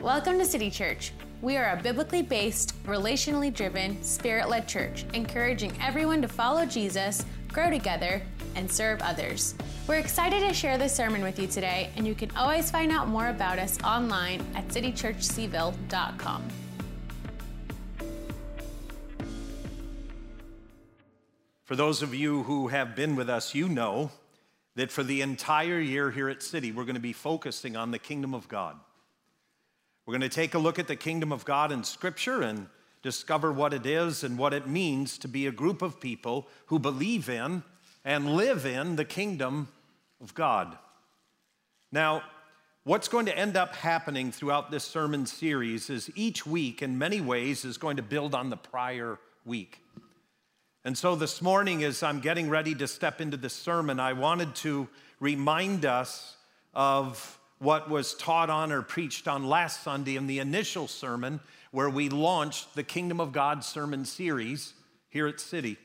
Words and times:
Welcome 0.00 0.38
to 0.38 0.46
City 0.46 0.70
Church. 0.70 1.12
We 1.42 1.58
are 1.58 1.76
a 1.76 1.82
biblically 1.82 2.22
based, 2.22 2.72
relationally 2.84 3.52
driven, 3.52 4.02
spirit 4.02 4.48
led 4.48 4.66
church, 4.66 5.04
encouraging 5.12 5.74
everyone 5.78 6.22
to 6.22 6.28
follow 6.28 6.64
Jesus, 6.64 7.22
grow 7.48 7.68
together, 7.68 8.22
and 8.54 8.72
serve 8.72 9.02
others. 9.02 9.54
We're 9.86 9.98
excited 9.98 10.40
to 10.40 10.54
share 10.54 10.78
this 10.78 10.94
sermon 10.94 11.20
with 11.20 11.38
you 11.38 11.46
today, 11.46 11.90
and 11.98 12.06
you 12.06 12.14
can 12.14 12.34
always 12.34 12.70
find 12.70 12.90
out 12.90 13.08
more 13.08 13.28
about 13.28 13.58
us 13.58 13.78
online 13.82 14.40
at 14.54 14.68
citychurchcville.com. 14.68 16.48
For 21.64 21.76
those 21.76 22.00
of 22.00 22.14
you 22.14 22.44
who 22.44 22.68
have 22.68 22.96
been 22.96 23.16
with 23.16 23.28
us, 23.28 23.54
you 23.54 23.68
know 23.68 24.12
that 24.76 24.90
for 24.90 25.02
the 25.02 25.20
entire 25.20 25.78
year 25.78 26.10
here 26.10 26.30
at 26.30 26.42
City, 26.42 26.72
we're 26.72 26.84
going 26.84 26.94
to 26.94 27.00
be 27.00 27.12
focusing 27.12 27.76
on 27.76 27.90
the 27.90 27.98
kingdom 27.98 28.32
of 28.32 28.48
God. 28.48 28.76
We're 30.10 30.18
going 30.18 30.28
to 30.28 30.36
take 30.36 30.54
a 30.54 30.58
look 30.58 30.80
at 30.80 30.88
the 30.88 30.96
kingdom 30.96 31.30
of 31.30 31.44
God 31.44 31.70
in 31.70 31.84
Scripture 31.84 32.42
and 32.42 32.66
discover 33.00 33.52
what 33.52 33.72
it 33.72 33.86
is 33.86 34.24
and 34.24 34.36
what 34.36 34.52
it 34.52 34.66
means 34.66 35.16
to 35.18 35.28
be 35.28 35.46
a 35.46 35.52
group 35.52 35.82
of 35.82 36.00
people 36.00 36.48
who 36.66 36.80
believe 36.80 37.28
in 37.28 37.62
and 38.04 38.34
live 38.34 38.66
in 38.66 38.96
the 38.96 39.04
kingdom 39.04 39.68
of 40.20 40.34
God. 40.34 40.76
Now, 41.92 42.24
what's 42.82 43.06
going 43.06 43.26
to 43.26 43.38
end 43.38 43.56
up 43.56 43.76
happening 43.76 44.32
throughout 44.32 44.72
this 44.72 44.82
sermon 44.82 45.26
series 45.26 45.88
is 45.88 46.10
each 46.16 46.44
week, 46.44 46.82
in 46.82 46.98
many 46.98 47.20
ways, 47.20 47.64
is 47.64 47.78
going 47.78 47.96
to 47.96 48.02
build 48.02 48.34
on 48.34 48.50
the 48.50 48.56
prior 48.56 49.16
week. 49.44 49.78
And 50.84 50.98
so 50.98 51.14
this 51.14 51.40
morning, 51.40 51.84
as 51.84 52.02
I'm 52.02 52.18
getting 52.18 52.50
ready 52.50 52.74
to 52.74 52.88
step 52.88 53.20
into 53.20 53.36
the 53.36 53.48
sermon, 53.48 54.00
I 54.00 54.14
wanted 54.14 54.56
to 54.56 54.88
remind 55.20 55.84
us 55.84 56.34
of 56.74 57.36
what 57.60 57.90
was 57.90 58.14
taught 58.14 58.50
on 58.50 58.72
or 58.72 58.82
preached 58.82 59.28
on 59.28 59.46
last 59.46 59.82
Sunday 59.82 60.16
in 60.16 60.26
the 60.26 60.38
initial 60.38 60.88
sermon 60.88 61.40
where 61.70 61.90
we 61.90 62.08
launched 62.08 62.74
the 62.74 62.82
Kingdom 62.82 63.20
of 63.20 63.32
God 63.32 63.62
sermon 63.62 64.04
series 64.04 64.72
here 65.10 65.28
at 65.28 65.38
City. 65.38 65.76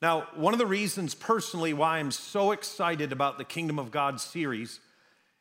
Now, 0.00 0.28
one 0.36 0.54
of 0.54 0.58
the 0.58 0.66
reasons 0.66 1.14
personally 1.14 1.74
why 1.74 1.98
I'm 1.98 2.12
so 2.12 2.52
excited 2.52 3.10
about 3.10 3.38
the 3.38 3.44
Kingdom 3.44 3.78
of 3.78 3.90
God 3.90 4.20
series 4.20 4.80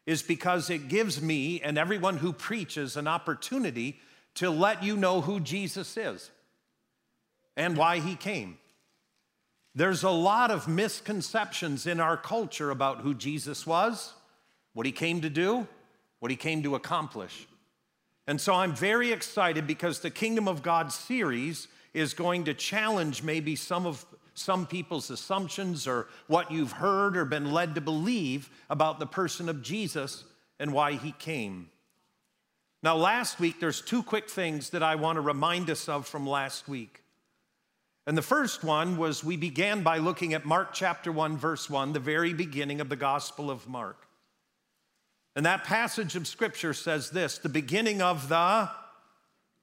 is 0.07 0.23
because 0.23 0.69
it 0.69 0.87
gives 0.87 1.21
me 1.21 1.61
and 1.61 1.77
everyone 1.77 2.17
who 2.17 2.33
preaches 2.33 2.97
an 2.97 3.07
opportunity 3.07 3.99
to 4.35 4.49
let 4.49 4.83
you 4.83 4.97
know 4.97 5.21
who 5.21 5.39
Jesus 5.39 5.97
is 5.97 6.31
and 7.55 7.77
why 7.77 7.99
he 7.99 8.15
came. 8.15 8.57
There's 9.75 10.03
a 10.03 10.09
lot 10.09 10.51
of 10.51 10.67
misconceptions 10.67 11.85
in 11.85 11.99
our 11.99 12.17
culture 12.17 12.71
about 12.71 13.01
who 13.01 13.13
Jesus 13.13 13.67
was, 13.67 14.13
what 14.75 14.85
he 14.85 14.91
came 14.91 15.21
to 15.21 15.29
do, 15.31 15.67
what 16.19 16.29
he 16.29 16.37
came 16.37 16.61
to 16.61 16.75
accomplish. 16.75 17.47
And 18.27 18.39
so 18.39 18.53
I'm 18.53 18.75
very 18.75 19.11
excited 19.11 19.65
because 19.65 19.99
the 19.99 20.11
Kingdom 20.11 20.47
of 20.47 20.61
God 20.61 20.91
series 20.91 21.67
is 21.93 22.13
going 22.13 22.43
to 22.43 22.53
challenge 22.53 23.23
maybe 23.23 23.55
some 23.55 23.87
of 23.87 24.05
some 24.37 24.67
people's 24.67 25.09
assumptions 25.09 25.87
or 25.87 26.07
what 26.27 26.51
you've 26.51 26.73
heard 26.73 27.15
or 27.15 27.23
been 27.23 27.53
led 27.53 27.73
to 27.73 27.79
believe 27.79 28.49
about 28.69 28.99
the 28.99 29.05
person 29.05 29.47
of 29.47 29.61
Jesus 29.61 30.25
and 30.59 30.73
why 30.73 30.93
he 30.93 31.13
came. 31.13 31.69
Now, 32.83 32.97
last 32.97 33.39
week, 33.39 33.61
there's 33.61 33.79
two 33.79 34.03
quick 34.03 34.29
things 34.29 34.71
that 34.71 34.83
I 34.83 34.95
want 34.95 35.15
to 35.15 35.21
remind 35.21 35.69
us 35.69 35.87
of 35.87 36.05
from 36.05 36.27
last 36.27 36.67
week. 36.67 37.01
And 38.05 38.17
the 38.17 38.21
first 38.21 38.61
one 38.61 38.97
was 38.97 39.23
we 39.23 39.37
began 39.37 39.83
by 39.83 39.99
looking 39.99 40.33
at 40.33 40.43
Mark 40.43 40.73
chapter 40.73 41.13
1, 41.13 41.37
verse 41.37 41.69
1, 41.69 41.93
the 41.93 41.99
very 42.01 42.33
beginning 42.33 42.81
of 42.81 42.89
the 42.89 42.97
Gospel 42.97 43.49
of 43.49 43.69
Mark. 43.69 44.04
And 45.35 45.45
that 45.45 45.65
passage 45.65 46.15
of 46.15 46.27
Scripture 46.27 46.73
says 46.73 47.09
this 47.09 47.37
the 47.37 47.49
beginning 47.49 48.01
of 48.01 48.29
the 48.29 48.69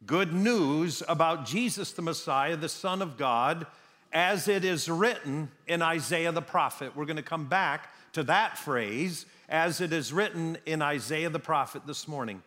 good 0.05 0.33
news 0.33 1.03
about 1.09 1.47
Jesus 1.47 1.93
the 1.93 2.03
Messiah, 2.03 2.57
the 2.57 2.69
Son 2.69 3.01
of 3.01 3.17
God, 3.17 3.67
as 4.13 4.49
it 4.49 4.65
is 4.65 4.89
written 4.89 5.51
in 5.67 5.81
Isaiah 5.81 6.33
the 6.33 6.43
prophet. 6.43 6.95
We're 6.95 7.07
going 7.07 7.17
to 7.17 7.23
come 7.23 7.47
back 7.47 7.89
to 8.13 8.23
that 8.25 8.59
phrase, 8.59 9.25
as 9.49 9.81
it 9.81 9.93
is 9.93 10.13
written 10.13 10.59
in 10.67 10.83
Isaiah 10.83 11.31
the 11.31 11.39
prophet 11.39 11.87
this 11.87 12.07
morning. 12.07 12.43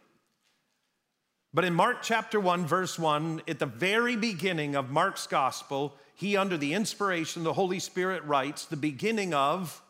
But 1.53 1.65
in 1.65 1.73
Mark 1.73 2.03
chapter 2.03 2.39
1, 2.39 2.67
verse 2.67 2.99
1, 2.99 3.41
at 3.47 3.59
the 3.59 3.65
very 3.65 4.15
beginning 4.15 4.75
of 4.75 4.91
Mark's 4.91 5.25
gospel, 5.25 5.95
he, 6.13 6.37
under 6.37 6.57
the 6.57 6.73
inspiration 6.73 7.41
of 7.41 7.45
the 7.45 7.53
Holy 7.53 7.79
Spirit, 7.79 8.23
writes 8.25 8.65
the 8.65 8.77
beginning 8.77 9.33
of 9.33 9.81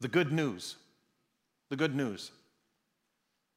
the 0.00 0.08
good 0.08 0.30
news. 0.30 0.76
The 1.70 1.76
good 1.76 1.94
news. 1.94 2.30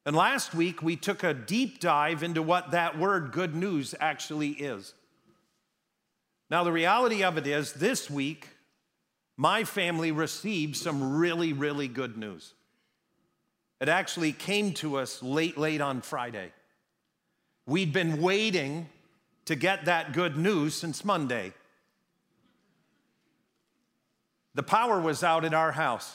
And 0.06 0.14
last 0.14 0.54
week, 0.54 0.82
we 0.82 0.96
took 0.96 1.22
a 1.22 1.32
deep 1.32 1.80
dive 1.80 2.22
into 2.22 2.42
what 2.42 2.72
that 2.72 2.98
word 2.98 3.32
good 3.32 3.54
news 3.54 3.94
actually 3.98 4.50
is. 4.50 4.92
Now, 6.50 6.62
the 6.62 6.72
reality 6.72 7.24
of 7.24 7.38
it 7.38 7.46
is, 7.46 7.72
this 7.72 8.10
week, 8.10 8.48
my 9.36 9.64
family 9.64 10.12
received 10.12 10.76
some 10.76 11.16
really, 11.16 11.52
really 11.52 11.88
good 11.88 12.18
news. 12.18 12.52
It 13.80 13.88
actually 13.88 14.32
came 14.32 14.72
to 14.74 14.96
us 14.96 15.22
late, 15.22 15.56
late 15.56 15.80
on 15.80 16.02
Friday. 16.02 16.52
We'd 17.66 17.92
been 17.92 18.20
waiting 18.20 18.88
to 19.46 19.54
get 19.54 19.86
that 19.86 20.12
good 20.12 20.36
news 20.36 20.74
since 20.74 21.04
Monday. 21.04 21.52
The 24.54 24.62
power 24.62 25.00
was 25.00 25.24
out 25.24 25.44
at 25.44 25.54
our 25.54 25.72
house. 25.72 26.14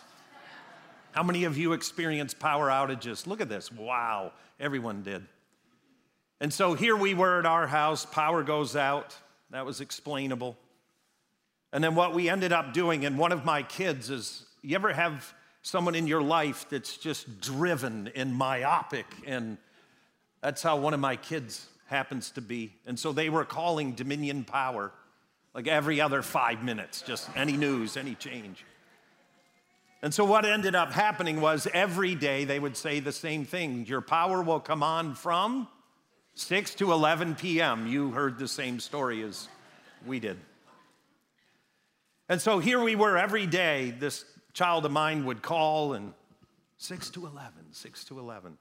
How 1.11 1.23
many 1.23 1.43
of 1.43 1.57
you 1.57 1.73
experienced 1.73 2.39
power 2.39 2.69
outages? 2.69 3.25
Look 3.27 3.41
at 3.41 3.49
this. 3.49 3.71
Wow, 3.71 4.31
everyone 4.59 5.01
did. 5.01 5.25
And 6.39 6.53
so 6.53 6.73
here 6.73 6.95
we 6.95 7.13
were 7.13 7.39
at 7.39 7.45
our 7.45 7.67
house, 7.67 8.05
power 8.05 8.43
goes 8.43 8.75
out. 8.75 9.15
That 9.51 9.65
was 9.65 9.81
explainable. 9.81 10.57
And 11.73 11.83
then 11.83 11.95
what 11.95 12.13
we 12.13 12.29
ended 12.29 12.53
up 12.53 12.73
doing, 12.73 13.05
and 13.05 13.17
one 13.17 13.31
of 13.31 13.45
my 13.45 13.63
kids 13.63 14.09
is 14.09 14.45
you 14.61 14.75
ever 14.75 14.93
have 14.93 15.33
someone 15.61 15.95
in 15.95 16.07
your 16.07 16.21
life 16.21 16.67
that's 16.69 16.97
just 16.97 17.41
driven 17.41 18.11
and 18.15 18.33
myopic 18.33 19.05
and 19.25 19.57
that's 20.41 20.63
how 20.63 20.77
one 20.77 20.93
of 20.93 20.99
my 20.99 21.15
kids 21.15 21.67
happens 21.87 22.31
to 22.31 22.41
be. 22.41 22.71
And 22.85 22.97
so 22.97 23.11
they 23.11 23.29
were 23.29 23.43
calling 23.43 23.93
Dominion 23.93 24.45
Power 24.45 24.91
like 25.53 25.67
every 25.67 25.99
other 25.99 26.21
five 26.21 26.63
minutes, 26.63 27.01
just 27.01 27.29
any 27.35 27.57
news, 27.57 27.97
any 27.97 28.15
change. 28.15 28.63
And 30.01 30.13
so 30.13 30.23
what 30.23 30.45
ended 30.45 30.75
up 30.75 30.93
happening 30.93 31.41
was 31.41 31.67
every 31.73 32.15
day 32.15 32.45
they 32.45 32.59
would 32.59 32.77
say 32.77 32.99
the 32.99 33.11
same 33.11 33.45
thing 33.45 33.85
Your 33.85 34.01
power 34.01 34.41
will 34.41 34.59
come 34.59 34.83
on 34.83 35.15
from 35.15 35.67
6 36.35 36.75
to 36.75 36.93
11 36.93 37.35
p.m. 37.35 37.85
You 37.85 38.11
heard 38.11 38.39
the 38.39 38.47
same 38.47 38.79
story 38.79 39.23
as 39.23 39.49
we 40.05 40.19
did. 40.19 40.37
And 42.29 42.39
so 42.39 42.59
here 42.59 42.81
we 42.81 42.95
were 42.95 43.17
every 43.17 43.45
day, 43.45 43.93
this 43.99 44.23
child 44.53 44.85
of 44.85 44.91
mine 44.91 45.25
would 45.25 45.41
call 45.41 45.93
and 45.93 46.13
6 46.77 47.09
to 47.11 47.25
11, 47.25 47.51
6 47.71 48.03
to 48.05 48.19
11. 48.19 48.57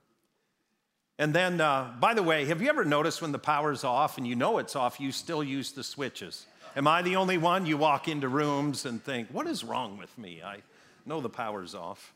And 1.20 1.34
then, 1.34 1.60
uh, 1.60 1.92
by 2.00 2.14
the 2.14 2.22
way, 2.22 2.46
have 2.46 2.62
you 2.62 2.68
ever 2.68 2.84
noticed 2.84 3.22
when 3.22 3.32
the 3.32 3.38
power's 3.38 3.84
off 3.84 4.18
and 4.18 4.26
you 4.26 4.34
know 4.34 4.58
it's 4.58 4.74
off, 4.74 5.00
you 5.00 5.12
still 5.12 5.44
use 5.44 5.72
the 5.72 5.84
switches? 5.84 6.46
Am 6.76 6.86
I 6.86 7.02
the 7.02 7.16
only 7.16 7.38
one? 7.38 7.66
You 7.66 7.76
walk 7.76 8.08
into 8.08 8.28
rooms 8.28 8.86
and 8.86 9.02
think, 9.02 9.28
what 9.30 9.46
is 9.46 9.64
wrong 9.64 9.98
with 9.98 10.16
me? 10.16 10.42
I 10.44 10.58
know 11.08 11.20
the 11.20 11.28
power's 11.28 11.74
off. 11.74 12.14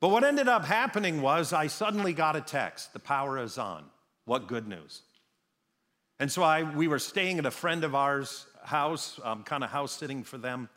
But 0.00 0.08
what 0.10 0.24
ended 0.24 0.48
up 0.48 0.64
happening 0.64 1.20
was 1.20 1.52
I 1.52 1.66
suddenly 1.66 2.12
got 2.12 2.36
a 2.36 2.40
text 2.40 2.92
the 2.92 3.00
power 3.00 3.38
is 3.38 3.58
on. 3.58 3.84
What 4.24 4.46
good 4.46 4.68
news. 4.68 5.02
And 6.20 6.30
so 6.30 6.42
I, 6.42 6.62
we 6.62 6.88
were 6.88 6.98
staying 6.98 7.38
at 7.38 7.46
a 7.46 7.50
friend 7.50 7.84
of 7.84 7.94
ours' 7.94 8.46
house, 8.62 9.18
um, 9.22 9.42
kind 9.42 9.64
of 9.64 9.70
house 9.70 9.92
sitting 9.92 10.24
for 10.24 10.38
them. 10.38 10.68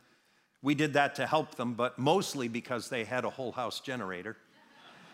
We 0.62 0.76
did 0.76 0.94
that 0.94 1.16
to 1.16 1.26
help 1.26 1.56
them, 1.56 1.74
but 1.74 1.98
mostly 1.98 2.48
because 2.48 2.90
they 2.90 3.04
had 3.04 3.26
a 3.26 3.30
whole 3.30 3.52
house 3.52 3.80
generator. 3.80 4.38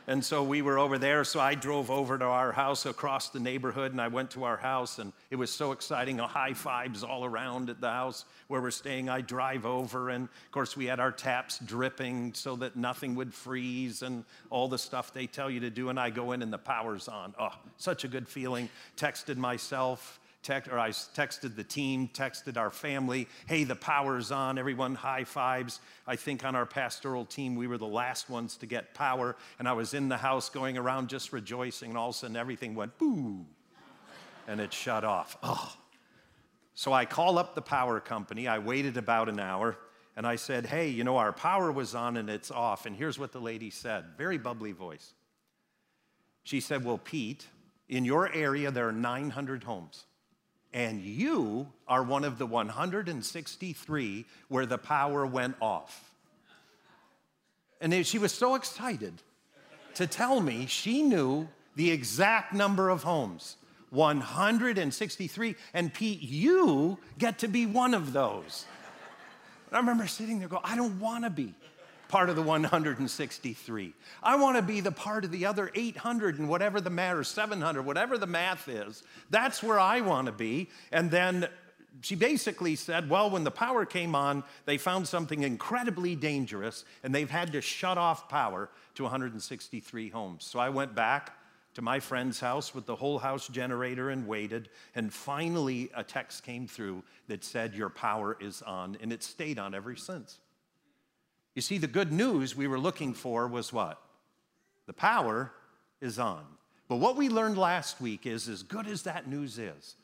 And 0.10 0.24
so 0.24 0.42
we 0.42 0.62
were 0.62 0.80
over 0.80 0.98
there. 0.98 1.26
So 1.26 1.42
I 1.42 1.54
drove 1.54 1.92
over 1.92 2.18
to 2.18 2.24
our 2.24 2.54
house 2.54 2.86
across 2.86 3.30
the 3.30 3.42
neighborhood 3.42 3.92
and 3.92 4.00
I 4.00 4.08
went 4.08 4.32
to 4.32 4.46
our 4.46 4.56
house 4.56 5.00
and 5.00 5.12
it 5.30 5.36
was 5.36 5.52
so 5.52 5.74
exciting. 5.74 6.18
High 6.18 6.54
fives 6.54 7.04
all 7.04 7.26
around 7.26 7.70
at 7.70 7.82
the 7.82 7.90
house 7.90 8.24
where 8.48 8.62
we're 8.62 8.72
staying. 8.72 9.10
I 9.10 9.20
drive 9.20 9.66
over 9.66 10.10
and 10.10 10.24
of 10.24 10.52
course 10.52 10.78
we 10.78 10.86
had 10.86 11.02
our 11.02 11.12
taps 11.12 11.60
dripping 11.60 12.34
so 12.34 12.56
that 12.56 12.78
nothing 12.78 13.16
would 13.16 13.34
freeze 13.34 14.02
and 14.02 14.24
all 14.50 14.70
the 14.70 14.78
stuff 14.78 15.14
they 15.14 15.28
tell 15.28 15.52
you 15.52 15.60
to 15.60 15.70
do. 15.70 15.90
And 15.90 16.00
I 16.00 16.10
go 16.10 16.32
in 16.32 16.42
and 16.42 16.54
the 16.54 16.58
power's 16.58 17.10
on. 17.10 17.36
Oh, 17.38 17.54
such 17.76 18.06
a 18.06 18.08
good 18.08 18.30
feeling. 18.30 18.70
Texted 18.96 19.36
myself 19.36 20.22
text, 20.48 20.72
or 20.72 20.80
I 20.80 20.90
texted 20.90 21.56
the 21.56 21.64
team, 21.64 22.10
texted 22.14 22.58
our 22.58 22.72
family, 22.72 23.28
hey, 23.46 23.66
the 23.66 23.76
power's 23.76 24.32
on, 24.32 24.58
everyone 24.58 24.96
high 24.96 25.26
fives. 25.26 25.82
I 26.08 26.16
think 26.16 26.46
on 26.46 26.56
our 26.56 26.66
pastoral 26.66 27.26
team, 27.26 27.56
we 27.56 27.68
were 27.68 27.78
the 27.78 27.86
last 27.86 28.30
ones 28.30 28.56
to 28.58 28.66
get 28.66 28.94
power, 28.94 29.36
and 29.60 29.68
I 29.68 29.74
was 29.74 29.94
in 29.94 30.08
the 30.08 30.18
house 30.18 30.50
going 30.50 30.78
around 30.78 31.10
just 31.10 31.34
rejoicing, 31.34 31.90
and 31.90 31.98
all 31.98 32.10
of 32.10 32.16
a 32.16 32.18
sudden 32.18 32.38
everything 32.38 32.74
went 32.74 32.98
boo, 32.98 33.46
and 34.48 34.62
it 34.62 34.74
shut 34.74 35.04
off. 35.04 35.38
Oh. 35.44 35.76
So 36.74 36.94
I 36.94 37.06
call 37.06 37.38
up 37.38 37.54
the 37.54 37.62
power 37.62 38.00
company. 38.00 38.48
I 38.48 38.60
waited 38.60 38.98
about 38.98 39.30
an 39.30 39.40
hour, 39.40 39.78
and 40.16 40.26
I 40.26 40.38
said, 40.38 40.66
hey, 40.66 40.88
you 40.88 41.04
know, 41.04 41.18
our 41.18 41.34
power 41.34 41.72
was 41.72 41.94
on 41.94 42.18
and 42.18 42.30
it's 42.30 42.52
off. 42.52 42.86
And 42.86 42.96
here's 42.96 43.20
what 43.20 43.32
the 43.32 43.42
lady 43.42 43.70
said 43.70 44.06
very 44.18 44.38
bubbly 44.38 44.72
voice. 44.72 45.14
She 46.44 46.62
said, 46.62 46.86
Well, 46.86 46.98
Pete, 46.98 47.46
in 47.90 48.06
your 48.06 48.34
area, 48.34 48.72
there 48.72 48.88
are 48.88 48.94
900 48.94 49.64
homes. 49.66 50.06
And 50.78 51.02
you 51.02 51.68
are 51.88 52.04
one 52.04 52.24
of 52.24 52.38
the 52.38 52.46
163 52.46 54.26
where 54.48 54.66
the 54.68 54.78
power 54.78 55.26
went 55.26 55.56
off. 55.60 56.12
And 57.82 58.06
she 58.06 58.20
was 58.20 58.32
so 58.32 58.54
excited 58.54 59.16
to 59.96 60.06
tell 60.06 60.40
me 60.40 60.68
she 60.68 61.02
knew 61.02 61.48
the 61.76 61.90
exact 61.90 62.54
number 62.54 62.90
of 62.90 63.02
homes 63.02 63.58
163. 63.90 65.56
And 65.74 65.92
Pete, 65.92 66.22
you 66.22 67.00
get 67.18 67.40
to 67.40 67.48
be 67.48 67.66
one 67.66 67.96
of 67.96 68.14
those. 68.14 68.66
I 69.72 69.78
remember 69.78 70.06
sitting 70.06 70.38
there 70.38 70.48
go, 70.48 70.62
I 70.64 70.76
don't 70.76 71.00
want 71.00 71.24
to 71.24 71.32
be 71.32 71.56
part 72.08 72.30
of 72.30 72.36
the 72.36 72.42
163. 72.42 73.94
I 74.24 74.36
want 74.36 74.58
to 74.58 74.62
be 74.62 74.80
the 74.80 74.92
part 74.92 75.26
of 75.26 75.32
the 75.32 75.46
other 75.46 75.72
800 75.74 76.40
and 76.40 76.50
whatever 76.50 76.82
the 76.82 76.90
math, 76.90 77.16
or 77.16 77.24
700, 77.24 77.84
whatever 77.84 78.18
the 78.18 78.28
math 78.28 78.68
is. 78.68 79.04
That's 79.30 79.62
where 79.62 79.80
I 79.80 80.02
want 80.02 80.28
to 80.28 80.32
be. 80.32 80.70
And 80.92 81.12
then 81.12 81.48
she 82.02 82.16
basically 82.16 82.76
said, 82.76 83.10
well, 83.10 83.30
when 83.30 83.44
the 83.44 83.52
power 83.52 83.86
came 83.86 84.16
on, 84.16 84.44
they 84.66 84.78
found 84.78 85.08
something 85.08 85.44
incredibly 85.44 86.16
dangerous 86.16 86.86
and 87.04 87.14
they've 87.14 87.30
had 87.30 87.52
to 87.54 87.62
shut 87.62 87.98
off 87.98 88.30
power 88.30 88.70
to 88.96 89.04
163 89.04 90.10
homes. 90.10 90.46
So 90.46 90.60
I 90.60 90.70
went 90.70 90.96
back 90.96 91.34
to 91.76 91.82
my 91.82 92.00
friend's 92.00 92.40
house 92.40 92.74
with 92.74 92.86
the 92.86 92.96
whole 92.96 93.20
house 93.20 93.48
generator 93.48 94.10
and 94.10 94.28
waited. 94.28 94.70
And 94.96 95.14
finally, 95.14 95.92
a 95.96 96.04
text 96.04 96.44
came 96.44 96.68
through 96.68 97.04
that 97.28 97.44
said, 97.44 97.76
Your 97.76 97.90
power 97.90 98.36
is 98.40 98.64
on. 98.64 98.98
And 99.00 99.14
it 99.14 99.22
stayed 99.22 99.60
on 99.60 99.76
ever 99.76 99.96
since. 99.96 100.40
You 101.58 101.62
see, 101.62 101.80
the 101.80 101.88
good 101.88 102.12
news 102.12 102.56
we 102.56 102.68
were 102.68 102.78
looking 102.78 103.16
for 103.16 103.48
was 103.48 103.74
what? 103.74 104.00
The 104.86 104.94
power 104.94 105.52
is 106.00 106.20
on. 106.20 106.46
But 106.88 106.98
what 106.98 107.16
we 107.16 107.30
learned 107.30 107.58
last 107.58 108.00
week 108.00 108.28
is 108.28 108.48
as 108.48 108.62
good 108.62 108.86
as 108.86 109.02
that 109.02 109.28
news 109.28 109.58
is, 109.58 109.96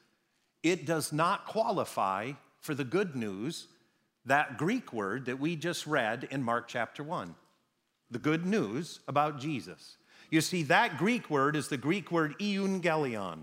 it 0.64 0.88
does 0.88 1.14
not 1.14 1.46
qualify 1.46 2.32
for 2.60 2.74
the 2.74 2.84
good 2.84 3.16
news, 3.16 3.68
that 4.26 4.58
Greek 4.58 4.92
word 4.92 5.26
that 5.26 5.40
we 5.40 5.56
just 5.56 5.86
read 5.86 6.28
in 6.32 6.42
Mark 6.42 6.68
chapter 6.68 7.04
1. 7.04 7.36
The 8.10 8.18
good 8.18 8.48
news 8.48 9.02
about 9.08 9.40
Jesus. 9.40 9.98
You 10.32 10.42
see, 10.42 10.64
that 10.64 10.98
Greek 10.98 11.30
word 11.30 11.56
is 11.56 11.68
the 11.68 11.78
Greek 11.78 12.12
word 12.12 12.34
euangelion, 12.40 13.42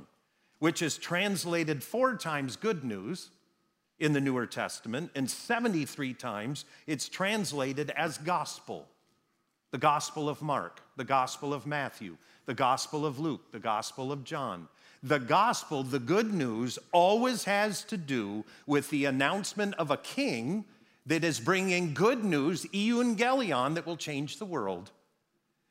which 0.59 0.83
is 0.83 0.99
translated 0.99 1.85
four 1.85 2.17
times 2.17 2.57
good 2.57 2.83
news 2.83 3.31
in 4.00 4.14
the 4.14 4.20
Newer 4.20 4.47
Testament, 4.47 5.11
and 5.14 5.31
73 5.31 6.14
times 6.14 6.64
it's 6.87 7.08
translated 7.08 7.91
as 7.91 8.19
gospel. 8.19 8.88
The 9.70 9.79
Gospel 9.79 10.29
of 10.29 10.43
Mark, 10.43 10.81
the 10.97 11.05
Gospel 11.05 11.55
of 11.55 11.67
Matthew, 11.67 12.17
the 12.47 12.55
Gospel 12.55 13.06
of 13.06 13.20
Luke, 13.20 13.52
the 13.52 13.61
Gospel 13.61 14.11
of 14.11 14.25
John. 14.25 14.67
The 15.02 15.19
gospel, 15.19 15.82
the 15.82 15.99
good 15.99 16.35
news, 16.35 16.79
always 16.93 17.44
has 17.44 17.85
to 17.85 17.97
do 17.97 18.44
with 18.67 18.91
the 18.91 19.06
announcement 19.06 19.75
of 19.76 19.91
a 19.91 19.97
king 19.97 20.67
that 21.06 21.25
is 21.25 21.41
bringing 21.41 21.94
good 21.94 22.23
news, 22.23 22.67
euangelion, 22.67 23.76
that 23.76 23.87
will 23.87 23.97
change 23.97 24.38
the 24.38 24.44
world. 24.44 24.91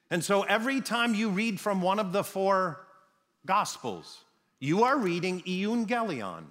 And 0.09 0.23
so 0.23 0.41
every 0.43 0.81
time 0.81 1.13
you 1.13 1.29
read 1.29 1.59
from 1.59 1.81
one 1.81 1.99
of 1.99 2.11
the 2.11 2.23
four 2.23 2.87
gospels, 3.45 4.23
you 4.59 4.83
are 4.83 4.97
reading 4.97 5.41
euangelion 5.41 6.45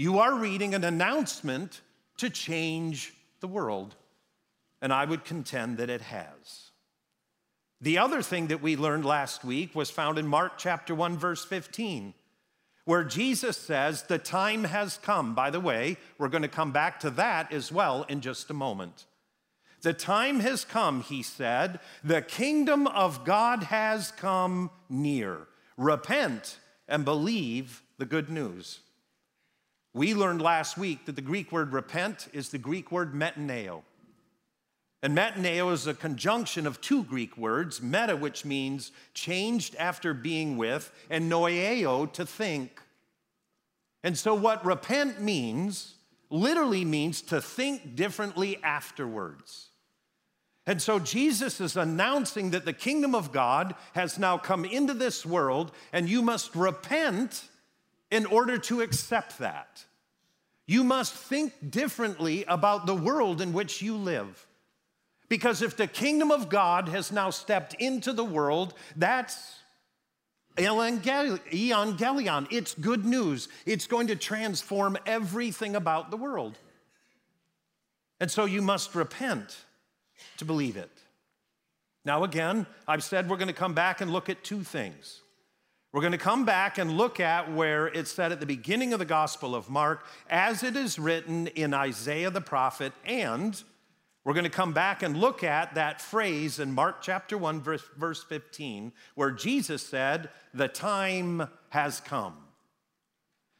you 0.00 0.18
are 0.18 0.34
reading 0.34 0.74
an 0.74 0.82
announcement 0.82 1.82
to 2.16 2.30
change 2.30 3.12
the 3.40 3.46
world. 3.46 3.94
And 4.80 4.94
I 4.94 5.04
would 5.04 5.26
contend 5.26 5.76
that 5.76 5.90
it 5.90 6.00
has. 6.00 6.70
The 7.82 7.98
other 7.98 8.22
thing 8.22 8.46
that 8.46 8.62
we 8.62 8.76
learned 8.76 9.04
last 9.04 9.44
week 9.44 9.74
was 9.74 9.90
found 9.90 10.16
in 10.16 10.26
Mark 10.26 10.56
chapter 10.56 10.94
1, 10.94 11.18
verse 11.18 11.44
15, 11.44 12.14
where 12.86 13.04
Jesus 13.04 13.58
says, 13.58 14.04
The 14.04 14.16
time 14.16 14.64
has 14.64 14.98
come. 15.02 15.34
By 15.34 15.50
the 15.50 15.60
way, 15.60 15.98
we're 16.16 16.28
going 16.28 16.40
to 16.40 16.48
come 16.48 16.72
back 16.72 17.00
to 17.00 17.10
that 17.10 17.52
as 17.52 17.70
well 17.70 18.06
in 18.08 18.22
just 18.22 18.48
a 18.48 18.54
moment. 18.54 19.04
The 19.82 19.92
time 19.92 20.40
has 20.40 20.64
come, 20.64 21.02
he 21.02 21.22
said. 21.22 21.78
The 22.02 22.22
kingdom 22.22 22.86
of 22.86 23.26
God 23.26 23.64
has 23.64 24.12
come 24.12 24.70
near. 24.88 25.46
Repent 25.76 26.58
and 26.88 27.04
believe 27.04 27.82
the 27.98 28.06
good 28.06 28.30
news. 28.30 28.80
We 29.92 30.14
learned 30.14 30.40
last 30.40 30.78
week 30.78 31.06
that 31.06 31.16
the 31.16 31.22
Greek 31.22 31.50
word 31.50 31.72
repent 31.72 32.28
is 32.32 32.50
the 32.50 32.58
Greek 32.58 32.92
word 32.92 33.12
metanoeo. 33.12 33.82
And 35.02 35.16
metanoeo 35.16 35.72
is 35.72 35.86
a 35.86 35.94
conjunction 35.94 36.66
of 36.66 36.80
two 36.80 37.04
Greek 37.04 37.36
words, 37.36 37.82
meta, 37.82 38.14
which 38.16 38.44
means 38.44 38.92
changed 39.14 39.74
after 39.76 40.12
being 40.12 40.56
with, 40.56 40.92
and 41.08 41.30
noeo, 41.30 42.12
to 42.12 42.26
think. 42.26 42.80
And 44.04 44.16
so, 44.16 44.34
what 44.34 44.64
repent 44.64 45.20
means 45.20 45.94
literally 46.28 46.84
means 46.84 47.22
to 47.22 47.40
think 47.40 47.96
differently 47.96 48.58
afterwards. 48.62 49.70
And 50.66 50.80
so, 50.80 50.98
Jesus 50.98 51.60
is 51.60 51.76
announcing 51.76 52.50
that 52.50 52.66
the 52.66 52.72
kingdom 52.72 53.14
of 53.14 53.32
God 53.32 53.74
has 53.94 54.18
now 54.18 54.38
come 54.38 54.64
into 54.64 54.94
this 54.94 55.26
world, 55.26 55.72
and 55.92 56.08
you 56.08 56.22
must 56.22 56.54
repent 56.54 57.48
in 58.10 58.26
order 58.26 58.58
to 58.58 58.80
accept 58.80 59.38
that. 59.38 59.84
You 60.66 60.84
must 60.84 61.14
think 61.14 61.70
differently 61.70 62.44
about 62.46 62.86
the 62.86 62.94
world 62.94 63.40
in 63.40 63.52
which 63.52 63.82
you 63.82 63.96
live. 63.96 64.46
Because 65.28 65.62
if 65.62 65.76
the 65.76 65.86
kingdom 65.86 66.30
of 66.30 66.48
God 66.48 66.88
has 66.88 67.12
now 67.12 67.30
stepped 67.30 67.74
into 67.74 68.12
the 68.12 68.24
world, 68.24 68.74
that's 68.96 69.60
evangelion. 70.56 72.46
It's 72.50 72.74
good 72.74 73.04
news. 73.04 73.48
It's 73.64 73.86
going 73.86 74.08
to 74.08 74.16
transform 74.16 74.98
everything 75.06 75.76
about 75.76 76.10
the 76.10 76.16
world. 76.16 76.58
And 78.20 78.30
so 78.30 78.44
you 78.44 78.60
must 78.60 78.94
repent 78.94 79.56
to 80.36 80.44
believe 80.44 80.76
it. 80.76 80.90
Now, 82.04 82.24
again, 82.24 82.66
I've 82.88 83.04
said 83.04 83.28
we're 83.28 83.36
going 83.36 83.48
to 83.48 83.54
come 83.54 83.74
back 83.74 84.00
and 84.00 84.12
look 84.12 84.28
at 84.28 84.42
two 84.42 84.62
things. 84.62 85.20
We're 85.92 86.02
going 86.02 86.12
to 86.12 86.18
come 86.18 86.44
back 86.44 86.78
and 86.78 86.92
look 86.92 87.18
at 87.18 87.52
where 87.52 87.88
it 87.88 88.06
said 88.06 88.30
at 88.30 88.38
the 88.38 88.46
beginning 88.46 88.92
of 88.92 89.00
the 89.00 89.04
Gospel 89.04 89.56
of 89.56 89.68
Mark, 89.68 90.06
as 90.28 90.62
it 90.62 90.76
is 90.76 91.00
written 91.00 91.48
in 91.48 91.74
Isaiah 91.74 92.30
the 92.30 92.40
prophet, 92.40 92.92
and 93.04 93.60
we're 94.22 94.34
going 94.34 94.44
to 94.44 94.50
come 94.50 94.72
back 94.72 95.02
and 95.02 95.16
look 95.16 95.42
at 95.42 95.74
that 95.74 96.00
phrase 96.00 96.60
in 96.60 96.72
Mark 96.72 97.02
chapter 97.02 97.36
1, 97.36 97.60
verse, 97.60 97.82
verse 97.96 98.22
15, 98.22 98.92
where 99.16 99.32
Jesus 99.32 99.82
said, 99.82 100.28
The 100.54 100.68
time 100.68 101.48
has 101.70 101.98
come. 101.98 102.36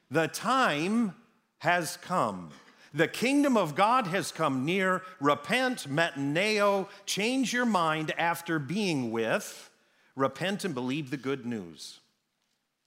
The 0.09 0.29
time 0.29 1.17
has 1.59 1.97
come. 1.97 2.51
The 2.95 3.09
kingdom 3.09 3.57
of 3.57 3.75
God 3.75 4.07
has 4.07 4.31
come 4.31 4.65
near. 4.65 5.03
Repent, 5.21 5.89
metanoeo, 5.89 6.89
change 7.07 7.53
your 7.53 7.67
mind 7.67 8.13
after 8.17 8.61
being 8.61 9.11
with. 9.11 9.69
Repent 10.15 10.65
and 10.65 10.75
believe 10.75 11.11
the 11.11 11.17
good 11.17 11.45
news 11.45 11.99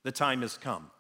the 0.04 0.12
time 0.12 0.42
has 0.42 0.58
come. 0.58 0.92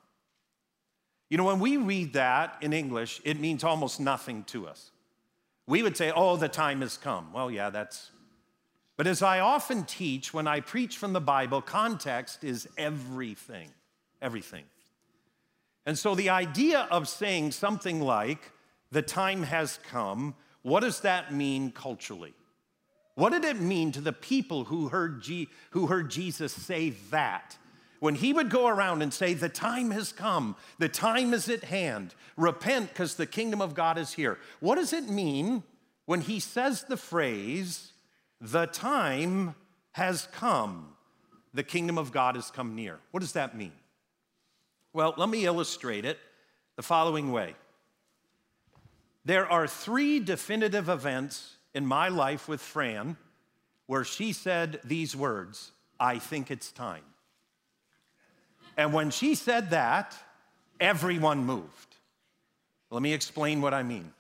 You 1.30 1.38
know, 1.38 1.46
when 1.46 1.60
we 1.60 1.78
read 1.78 2.14
that 2.14 2.58
in 2.62 2.74
English, 2.74 3.22
it 3.24 3.40
means 3.40 3.64
almost 3.64 4.00
nothing 4.00 4.44
to 4.46 4.68
us. 4.68 4.92
We 5.66 5.82
would 5.82 5.98
say, 5.98 6.12
oh, 6.12 6.36
the 6.36 6.50
time 6.50 6.82
has 6.82 6.98
come. 6.98 7.32
Well, 7.34 7.50
yeah, 7.50 7.70
that's. 7.70 8.12
But 8.98 9.08
as 9.08 9.22
I 9.22 9.40
often 9.40 9.86
teach 9.86 10.34
when 10.34 10.48
I 10.48 10.60
preach 10.60 10.98
from 10.98 11.14
the 11.14 11.22
Bible, 11.22 11.62
context 11.62 12.44
is 12.44 12.68
everything. 12.78 13.70
Everything. 14.22 14.66
And 15.86 15.98
so 15.98 16.16
the 16.16 16.30
idea 16.30 16.88
of 16.92 17.08
saying 17.08 17.52
something 17.52 18.00
like, 18.00 18.52
the 18.92 19.02
time 19.02 19.44
has 19.44 19.80
come, 19.90 20.36
what 20.62 20.82
does 20.82 21.02
that 21.02 21.34
mean 21.34 21.72
culturally? 21.72 22.34
What 23.16 23.32
did 23.32 23.44
it 23.44 23.60
mean 23.60 23.92
to 23.94 24.02
the 24.02 24.14
people 24.14 24.66
who 24.66 24.90
heard, 24.90 25.22
G- 25.22 25.50
who 25.72 25.88
heard 25.88 26.10
Jesus 26.10 26.54
say 26.54 26.92
that? 27.10 27.58
When 28.04 28.16
he 28.16 28.34
would 28.34 28.50
go 28.50 28.68
around 28.68 29.02
and 29.02 29.14
say, 29.14 29.34
The 29.34 29.48
time 29.48 29.92
has 29.92 30.12
come, 30.12 30.58
the 30.78 30.90
time 30.90 31.34
is 31.34 31.48
at 31.48 31.64
hand, 31.64 32.14
repent 32.36 32.90
because 32.90 33.16
the 33.16 33.26
kingdom 33.26 33.62
of 33.62 33.76
God 33.76 33.98
is 33.98 34.12
here. 34.12 34.40
What 34.60 34.76
does 34.76 34.92
it 34.92 35.08
mean 35.08 35.64
when 36.06 36.20
he 36.20 36.42
says 36.42 36.84
the 36.84 36.98
phrase, 36.98 37.94
The 38.42 38.66
time 38.66 39.56
has 39.94 40.28
come, 40.34 40.98
the 41.54 41.64
kingdom 41.64 41.98
of 41.98 42.12
God 42.12 42.36
has 42.36 42.52
come 42.52 42.76
near? 42.76 43.00
What 43.12 43.22
does 43.22 43.32
that 43.32 43.56
mean? 43.58 43.72
Well, 44.92 45.14
let 45.16 45.30
me 45.30 45.46
illustrate 45.46 46.04
it 46.04 46.20
the 46.76 46.84
following 46.84 47.32
way. 47.32 47.56
There 49.24 49.50
are 49.50 49.66
three 49.66 50.20
definitive 50.20 50.90
events 50.90 51.56
in 51.74 51.86
my 51.86 52.10
life 52.10 52.50
with 52.50 52.60
Fran 52.60 53.16
where 53.88 54.04
she 54.04 54.34
said 54.34 54.82
these 54.84 55.16
words 55.16 55.72
I 56.02 56.20
think 56.20 56.52
it's 56.52 56.74
time. 56.74 57.04
And 58.78 58.94
when 58.94 59.12
she 59.12 59.36
said 59.36 59.72
that, 59.72 60.16
everyone 60.80 61.46
moved. 61.46 61.96
Let 62.90 63.02
me 63.02 63.14
explain 63.14 63.62
what 63.62 63.74
I 63.74 63.84
mean. 63.84 64.14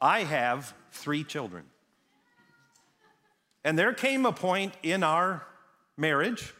I 0.00 0.24
have 0.24 0.74
three 0.92 1.24
children. 1.24 1.64
And 3.64 3.78
there 3.78 3.92
came 3.92 4.24
a 4.24 4.32
point 4.32 4.74
in 4.82 5.02
our 5.02 5.46
marriage 5.96 6.54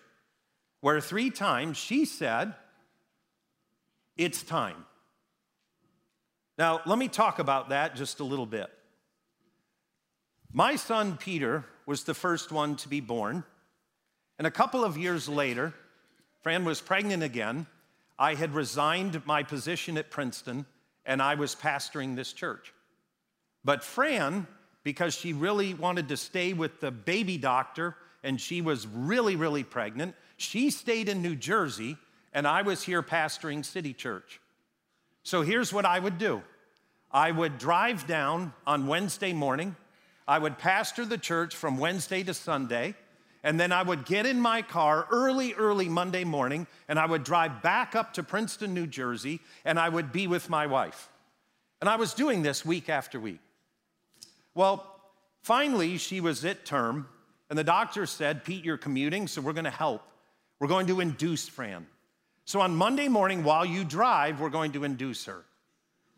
where 0.80 1.00
three 1.00 1.30
times 1.30 1.76
she 1.76 2.04
said, 2.04 2.54
It's 4.16 4.42
time. 4.42 4.84
Now, 6.58 6.82
let 6.84 6.98
me 6.98 7.08
talk 7.08 7.38
about 7.38 7.70
that 7.70 7.96
just 7.96 8.20
a 8.20 8.24
little 8.24 8.44
bit. 8.44 8.68
My 10.52 10.76
son 10.76 11.16
Peter 11.16 11.64
was 11.86 12.04
the 12.04 12.12
first 12.12 12.52
one 12.52 12.76
to 12.76 12.88
be 12.88 13.00
born, 13.00 13.44
and 14.36 14.46
a 14.46 14.50
couple 14.50 14.84
of 14.84 14.98
years 14.98 15.28
later, 15.28 15.72
Fran 16.42 16.64
was 16.64 16.80
pregnant 16.80 17.22
again. 17.22 17.66
I 18.18 18.34
had 18.34 18.54
resigned 18.54 19.24
my 19.26 19.42
position 19.42 19.96
at 19.98 20.10
Princeton, 20.10 20.66
and 21.06 21.22
I 21.22 21.34
was 21.34 21.54
pastoring 21.54 22.16
this 22.16 22.32
church. 22.32 22.72
But 23.64 23.84
Fran, 23.84 24.46
because 24.82 25.14
she 25.14 25.32
really 25.32 25.74
wanted 25.74 26.08
to 26.08 26.16
stay 26.16 26.52
with 26.52 26.80
the 26.80 26.90
baby 26.90 27.36
doctor 27.36 27.96
and 28.22 28.40
she 28.40 28.60
was 28.60 28.86
really, 28.86 29.36
really 29.36 29.64
pregnant, 29.64 30.14
she 30.36 30.70
stayed 30.70 31.08
in 31.08 31.22
New 31.22 31.36
Jersey 31.36 31.96
and 32.32 32.46
I 32.46 32.62
was 32.62 32.82
here 32.82 33.02
pastoring 33.02 33.64
City 33.64 33.92
Church. 33.92 34.40
So 35.22 35.42
here's 35.42 35.72
what 35.72 35.84
I 35.84 35.98
would 35.98 36.18
do 36.18 36.42
I 37.10 37.30
would 37.30 37.58
drive 37.58 38.06
down 38.06 38.52
on 38.66 38.86
Wednesday 38.86 39.32
morning, 39.32 39.76
I 40.28 40.38
would 40.38 40.58
pastor 40.58 41.04
the 41.04 41.18
church 41.18 41.56
from 41.56 41.76
Wednesday 41.76 42.22
to 42.22 42.34
Sunday. 42.34 42.94
And 43.42 43.58
then 43.58 43.72
I 43.72 43.82
would 43.82 44.04
get 44.04 44.26
in 44.26 44.38
my 44.38 44.60
car 44.62 45.06
early, 45.10 45.54
early 45.54 45.88
Monday 45.88 46.24
morning, 46.24 46.66
and 46.88 46.98
I 46.98 47.06
would 47.06 47.24
drive 47.24 47.62
back 47.62 47.96
up 47.96 48.12
to 48.14 48.22
Princeton, 48.22 48.74
New 48.74 48.86
Jersey, 48.86 49.40
and 49.64 49.78
I 49.78 49.88
would 49.88 50.12
be 50.12 50.26
with 50.26 50.50
my 50.50 50.66
wife. 50.66 51.08
And 51.80 51.88
I 51.88 51.96
was 51.96 52.12
doing 52.12 52.42
this 52.42 52.64
week 52.64 52.90
after 52.90 53.18
week. 53.18 53.40
Well, 54.54 54.84
finally, 55.42 55.96
she 55.96 56.20
was 56.20 56.44
at 56.44 56.66
term, 56.66 57.08
and 57.48 57.58
the 57.58 57.64
doctor 57.64 58.04
said, 58.04 58.44
Pete, 58.44 58.64
you're 58.64 58.76
commuting, 58.76 59.26
so 59.26 59.40
we're 59.40 59.54
gonna 59.54 59.70
help. 59.70 60.02
We're 60.58 60.68
going 60.68 60.88
to 60.88 61.00
induce 61.00 61.48
Fran. 61.48 61.86
So 62.44 62.60
on 62.60 62.76
Monday 62.76 63.08
morning, 63.08 63.44
while 63.44 63.64
you 63.64 63.84
drive, 63.84 64.40
we're 64.40 64.50
going 64.50 64.72
to 64.72 64.84
induce 64.84 65.24
her. 65.24 65.44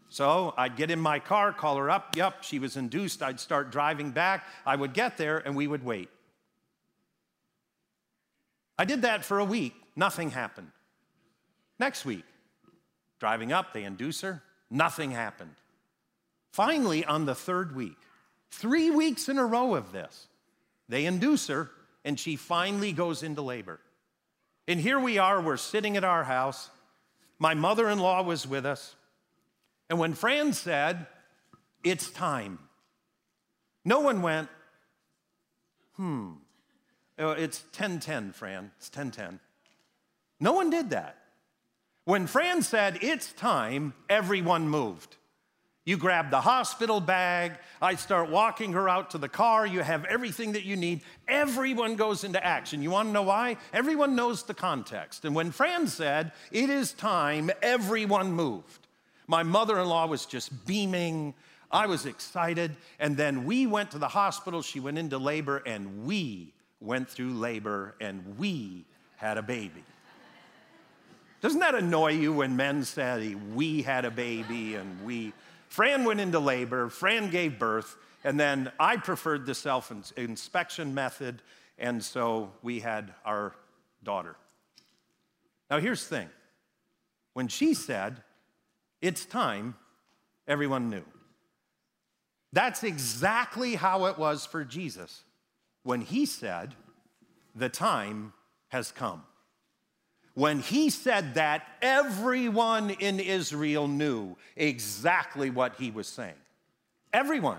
So 0.08 0.52
I'd 0.58 0.76
get 0.76 0.90
in 0.90 1.00
my 1.00 1.20
car, 1.20 1.52
call 1.52 1.76
her 1.76 1.88
up. 1.88 2.16
Yep, 2.16 2.42
she 2.42 2.58
was 2.58 2.76
induced. 2.76 3.22
I'd 3.22 3.38
start 3.40 3.70
driving 3.70 4.10
back. 4.10 4.46
I 4.66 4.76
would 4.76 4.92
get 4.92 5.16
there, 5.16 5.38
and 5.38 5.54
we 5.54 5.66
would 5.66 5.84
wait. 5.84 6.08
I 8.78 8.84
did 8.84 9.02
that 9.02 9.24
for 9.24 9.38
a 9.38 9.44
week. 9.44 9.74
Nothing 9.94 10.30
happened. 10.30 10.70
Next 11.78 12.04
week, 12.04 12.24
driving 13.18 13.52
up, 13.52 13.72
they 13.72 13.84
induce 13.84 14.20
her. 14.22 14.42
Nothing 14.70 15.10
happened. 15.10 15.54
Finally, 16.52 17.04
on 17.04 17.26
the 17.26 17.34
third 17.34 17.74
week, 17.76 17.96
Three 18.52 18.90
weeks 18.90 19.30
in 19.30 19.38
a 19.38 19.46
row 19.46 19.74
of 19.74 19.92
this. 19.92 20.28
They 20.88 21.06
induce 21.06 21.46
her, 21.48 21.70
and 22.04 22.20
she 22.20 22.36
finally 22.36 22.92
goes 22.92 23.22
into 23.22 23.40
labor. 23.40 23.80
And 24.68 24.78
here 24.78 25.00
we 25.00 25.16
are, 25.18 25.40
we're 25.40 25.56
sitting 25.56 25.96
at 25.96 26.04
our 26.04 26.22
house. 26.22 26.68
My 27.38 27.54
mother 27.54 27.88
in 27.88 27.98
law 27.98 28.22
was 28.22 28.46
with 28.46 28.66
us. 28.66 28.94
And 29.88 29.98
when 29.98 30.12
Fran 30.12 30.52
said, 30.52 31.06
It's 31.82 32.10
time, 32.10 32.58
no 33.86 34.00
one 34.00 34.20
went, 34.20 34.48
Hmm, 35.96 36.32
Oh, 37.22 37.30
it's 37.30 37.62
1010, 37.62 38.32
Fran. 38.32 38.72
It's 38.78 38.88
1010. 38.88 39.38
No 40.40 40.52
one 40.52 40.70
did 40.70 40.90
that. 40.90 41.18
When 42.04 42.26
Fran 42.26 42.62
said, 42.62 42.98
It's 43.00 43.32
time, 43.32 43.94
everyone 44.08 44.68
moved. 44.68 45.16
You 45.84 45.96
grab 45.96 46.30
the 46.30 46.40
hospital 46.40 47.00
bag. 47.00 47.52
I 47.80 47.94
start 47.94 48.30
walking 48.30 48.72
her 48.72 48.88
out 48.88 49.10
to 49.10 49.18
the 49.18 49.28
car. 49.28 49.66
You 49.66 49.80
have 49.80 50.04
everything 50.04 50.52
that 50.52 50.64
you 50.64 50.76
need. 50.76 51.02
Everyone 51.26 51.96
goes 51.96 52.22
into 52.22 52.44
action. 52.44 52.82
You 52.82 52.90
want 52.90 53.08
to 53.08 53.12
know 53.12 53.22
why? 53.22 53.56
Everyone 53.72 54.14
knows 54.14 54.44
the 54.44 54.54
context. 54.54 55.24
And 55.24 55.34
when 55.34 55.52
Fran 55.52 55.86
said, 55.86 56.32
It 56.50 56.70
is 56.70 56.92
time, 56.92 57.50
everyone 57.62 58.32
moved. 58.32 58.88
My 59.28 59.44
mother 59.44 59.78
in 59.78 59.88
law 59.88 60.06
was 60.06 60.26
just 60.26 60.66
beaming. 60.66 61.34
I 61.70 61.86
was 61.86 62.04
excited. 62.04 62.76
And 62.98 63.16
then 63.16 63.44
we 63.44 63.66
went 63.66 63.92
to 63.92 63.98
the 63.98 64.08
hospital. 64.08 64.60
She 64.60 64.80
went 64.80 64.98
into 64.98 65.18
labor, 65.18 65.62
and 65.64 66.04
we 66.04 66.52
went 66.82 67.08
through 67.08 67.34
labor, 67.34 67.94
and 68.00 68.36
we 68.38 68.84
had 69.16 69.38
a 69.38 69.42
baby. 69.42 69.84
Doesn't 71.40 71.60
that 71.60 71.74
annoy 71.74 72.12
you 72.12 72.32
when 72.32 72.56
men 72.56 72.84
say, 72.84 73.34
We 73.34 73.82
had 73.82 74.04
a 74.04 74.10
baby 74.10 74.74
and 74.74 75.04
we 75.04 75.32
Fran 75.68 76.04
went 76.04 76.20
into 76.20 76.38
labor, 76.38 76.90
Fran 76.90 77.30
gave 77.30 77.58
birth, 77.58 77.96
and 78.24 78.38
then 78.38 78.70
I 78.78 78.98
preferred 78.98 79.46
the 79.46 79.54
self 79.54 79.90
inspection 80.18 80.92
method, 80.94 81.40
and 81.78 82.04
so 82.04 82.52
we 82.62 82.80
had 82.80 83.14
our 83.24 83.54
daughter. 84.04 84.36
Now, 85.70 85.80
here's 85.80 86.06
the 86.06 86.16
thing 86.16 86.28
when 87.32 87.48
she 87.48 87.72
said, 87.72 88.22
It's 89.00 89.24
time, 89.24 89.74
everyone 90.46 90.90
knew. 90.90 91.04
That's 92.52 92.84
exactly 92.84 93.74
how 93.74 94.04
it 94.06 94.18
was 94.18 94.44
for 94.44 94.64
Jesus 94.64 95.24
when 95.82 96.00
he 96.00 96.26
said, 96.26 96.74
The 97.54 97.68
time 97.68 98.32
has 98.68 98.92
come. 98.92 99.22
When 100.34 100.60
he 100.60 100.88
said 100.88 101.34
that, 101.34 101.66
everyone 101.82 102.90
in 102.90 103.20
Israel 103.20 103.86
knew 103.86 104.36
exactly 104.56 105.50
what 105.50 105.76
he 105.76 105.90
was 105.90 106.06
saying. 106.06 106.34
Everyone. 107.12 107.58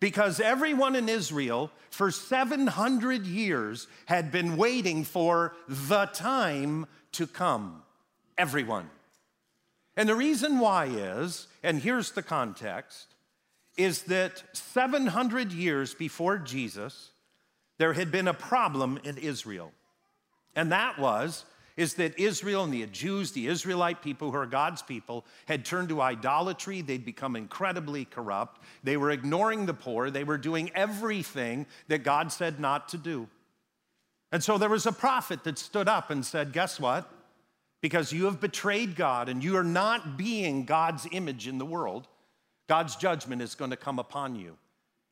Because 0.00 0.40
everyone 0.40 0.96
in 0.96 1.08
Israel 1.08 1.70
for 1.90 2.10
700 2.10 3.26
years 3.26 3.86
had 4.06 4.32
been 4.32 4.56
waiting 4.56 5.04
for 5.04 5.54
the 5.68 6.06
time 6.06 6.86
to 7.12 7.26
come. 7.26 7.82
Everyone. 8.36 8.90
And 9.96 10.08
the 10.08 10.16
reason 10.16 10.58
why 10.58 10.86
is, 10.86 11.46
and 11.62 11.78
here's 11.78 12.12
the 12.12 12.22
context, 12.22 13.14
is 13.76 14.02
that 14.04 14.42
700 14.52 15.52
years 15.52 15.94
before 15.94 16.38
Jesus, 16.38 17.10
there 17.78 17.92
had 17.92 18.10
been 18.10 18.28
a 18.28 18.34
problem 18.34 18.98
in 19.04 19.18
Israel. 19.18 19.72
And 20.54 20.72
that 20.72 20.98
was 20.98 21.44
is 21.76 21.94
that 21.94 22.18
Israel 22.18 22.64
and 22.64 22.72
the 22.72 22.86
Jews, 22.86 23.32
the 23.32 23.48
Israelite 23.48 24.00
people 24.00 24.30
who 24.30 24.36
are 24.36 24.46
God's 24.46 24.82
people, 24.82 25.24
had 25.46 25.64
turned 25.64 25.88
to 25.88 26.00
idolatry. 26.00 26.80
They'd 26.80 27.04
become 27.04 27.34
incredibly 27.34 28.04
corrupt. 28.04 28.60
They 28.84 28.96
were 28.96 29.10
ignoring 29.10 29.66
the 29.66 29.74
poor. 29.74 30.10
They 30.10 30.24
were 30.24 30.38
doing 30.38 30.70
everything 30.74 31.66
that 31.88 32.04
God 32.04 32.30
said 32.30 32.60
not 32.60 32.88
to 32.90 32.98
do. 32.98 33.28
And 34.30 34.42
so 34.42 34.58
there 34.58 34.68
was 34.68 34.86
a 34.86 34.92
prophet 34.92 35.44
that 35.44 35.58
stood 35.58 35.88
up 35.88 36.10
and 36.10 36.24
said, 36.24 36.52
Guess 36.52 36.78
what? 36.78 37.10
Because 37.80 38.12
you 38.12 38.24
have 38.26 38.40
betrayed 38.40 38.96
God 38.96 39.28
and 39.28 39.42
you 39.42 39.56
are 39.56 39.64
not 39.64 40.16
being 40.16 40.64
God's 40.64 41.06
image 41.12 41.48
in 41.48 41.58
the 41.58 41.66
world, 41.66 42.08
God's 42.68 42.96
judgment 42.96 43.42
is 43.42 43.54
going 43.54 43.70
to 43.70 43.76
come 43.76 43.98
upon 43.98 44.36
you. 44.36 44.56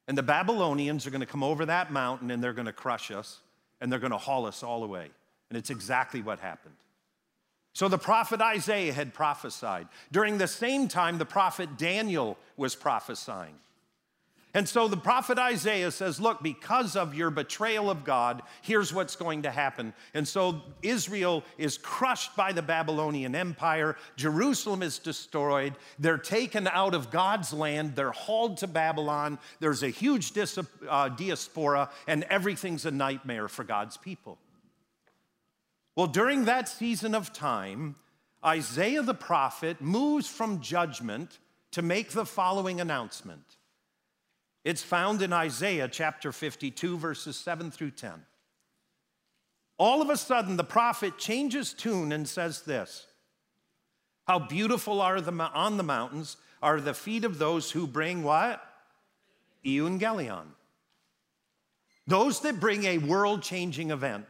And 0.09 0.19
the 0.19 0.23
Babylonians 0.23 1.07
are 1.07 1.11
going 1.11 1.21
to 1.21 1.27
come 1.27 1.45
over 1.45 1.67
that 1.67 1.93
mountain 1.93 2.31
and 2.31 2.43
they're 2.43 2.53
going 2.53 2.67
to 2.67 2.73
crush 2.73 3.11
us 3.11 3.39
and 3.81 3.91
they're 3.91 3.99
going 3.99 4.13
to 4.13 4.19
haul 4.19 4.47
us 4.47 4.63
all 4.63 4.83
away. 4.83 5.09
And 5.49 5.57
it's 5.57 5.71
exactly 5.71 6.23
what 6.23 6.39
happened. 6.39 6.75
So 7.75 7.89
the 7.89 7.99
prophet 7.99 8.41
Isaiah 8.41 8.93
had 8.93 9.15
prophesied. 9.15 9.89
During 10.11 10.39
the 10.39 10.49
same 10.49 10.89
time, 10.89 11.19
the 11.19 11.25
prophet 11.25 11.79
Daniel 11.79 12.37
was 12.57 12.75
prophesying. 12.75 13.55
And 14.55 14.69
so 14.69 14.87
the 14.87 14.99
prophet 14.99 15.39
Isaiah 15.39 15.91
says, 15.91 16.21
Look, 16.21 16.43
because 16.43 16.95
of 16.95 17.15
your 17.15 17.31
betrayal 17.31 17.89
of 17.89 18.05
God, 18.05 18.43
here's 18.61 18.93
what's 18.93 19.17
going 19.17 19.43
to 19.43 19.51
happen. 19.51 19.95
And 20.13 20.29
so 20.29 20.61
Israel 20.83 21.43
is 21.57 21.79
crushed 21.79 22.37
by 22.37 22.53
the 22.53 22.61
Babylonian 22.61 23.35
Empire. 23.35 23.97
Jerusalem 24.17 24.83
is 24.83 24.99
destroyed. 24.99 25.75
They're 25.99 26.19
taken 26.19 26.69
out 26.69 26.95
of 26.95 27.11
God's 27.11 27.55
land. 27.55 27.97
They're 27.97 28.13
hauled 28.13 28.59
to 28.59 28.67
Babylon. 28.67 29.39
There's 29.61 29.83
a 29.83 29.89
huge 29.89 30.33
uh, 30.89 31.09
diaspora, 31.09 31.91
and 32.07 32.25
everything's 32.25 32.85
a 32.85 32.91
nightmare 32.91 33.49
for 33.49 33.65
God's 33.65 33.97
people. 33.97 34.37
Well, 35.97 36.07
during 36.07 36.45
that 36.45 36.69
season 36.69 37.15
of 37.15 37.33
time, 37.33 37.97
Isaiah 38.45 39.03
the 39.03 39.15
prophet 39.15 39.81
moves 39.81 40.29
from 40.29 40.61
judgment 40.61 41.39
to 41.71 41.81
make 41.81 42.11
the 42.11 42.27
following 42.27 42.83
announcement. 42.83 43.57
It's 44.65 44.83
found 44.83 45.23
in 45.23 45.33
Isaiah 45.33 45.89
chapter 45.89 46.31
52, 46.31 46.97
verses 46.97 47.37
7 47.37 47.71
through 47.71 47.91
10. 47.93 48.13
All 49.79 50.01
of 50.01 50.11
a 50.11 50.17
sudden, 50.17 50.57
the 50.57 50.65
prophet 50.65 51.19
changes 51.19 51.73
tune 51.73 52.13
and 52.13 52.29
says 52.29 52.63
this 52.63 53.07
How 54.27 54.39
beautiful 54.39 55.01
are 55.01 55.21
the, 55.21 55.33
on 55.33 55.77
the 55.77 55.83
mountains 55.83 56.37
are 56.63 56.81
the 56.81 56.95
feet 56.95 57.25
of 57.25 57.39
those 57.39 57.73
who 57.73 57.87
bring 57.87 58.23
what? 58.23 58.65
Evangelion. 59.65 60.47
Those 62.07 62.41
that 62.41 62.61
bring 62.61 62.85
a 62.85 62.99
world 62.99 63.43
changing 63.43 63.91
event 63.91 64.27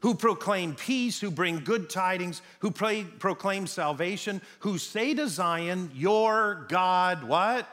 who 0.00 0.14
proclaim 0.14 0.74
peace, 0.74 1.20
who 1.20 1.30
bring 1.30 1.60
good 1.60 1.88
tidings, 1.88 2.42
who 2.58 2.72
pray, 2.72 3.04
proclaim 3.04 3.68
salvation, 3.68 4.42
who 4.60 4.76
say 4.76 5.14
to 5.14 5.28
Zion, 5.28 5.90
Your 5.94 6.66
God, 6.68 7.22
what? 7.22 7.68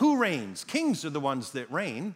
Who 0.00 0.16
reigns? 0.16 0.64
Kings 0.64 1.04
are 1.04 1.10
the 1.10 1.20
ones 1.20 1.52
that 1.52 1.70
reign. 1.70 2.14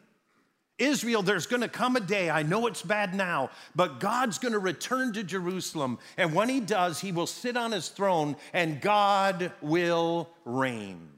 Israel, 0.79 1.23
there's 1.23 1.47
to 1.61 1.69
come 1.69 1.97
a 1.97 2.01
day, 2.01 2.31
I 2.31 2.43
know 2.43 2.67
it's 2.67 2.81
bad 2.81 3.15
now, 3.15 3.51
but 3.77 4.01
God's 4.01 4.39
to 4.55 4.59
return 4.59 5.13
to 5.13 5.23
Jerusalem. 5.23 5.99
And 6.17 6.35
when 6.35 6.49
he 6.49 6.61
does, 6.61 6.99
he 6.99 7.13
will 7.13 7.27
sit 7.27 7.59
on 7.59 7.73
his 7.73 7.91
throne 7.91 8.37
and 8.55 8.81
God 8.81 9.53
will 9.61 10.31
reign. 10.47 11.11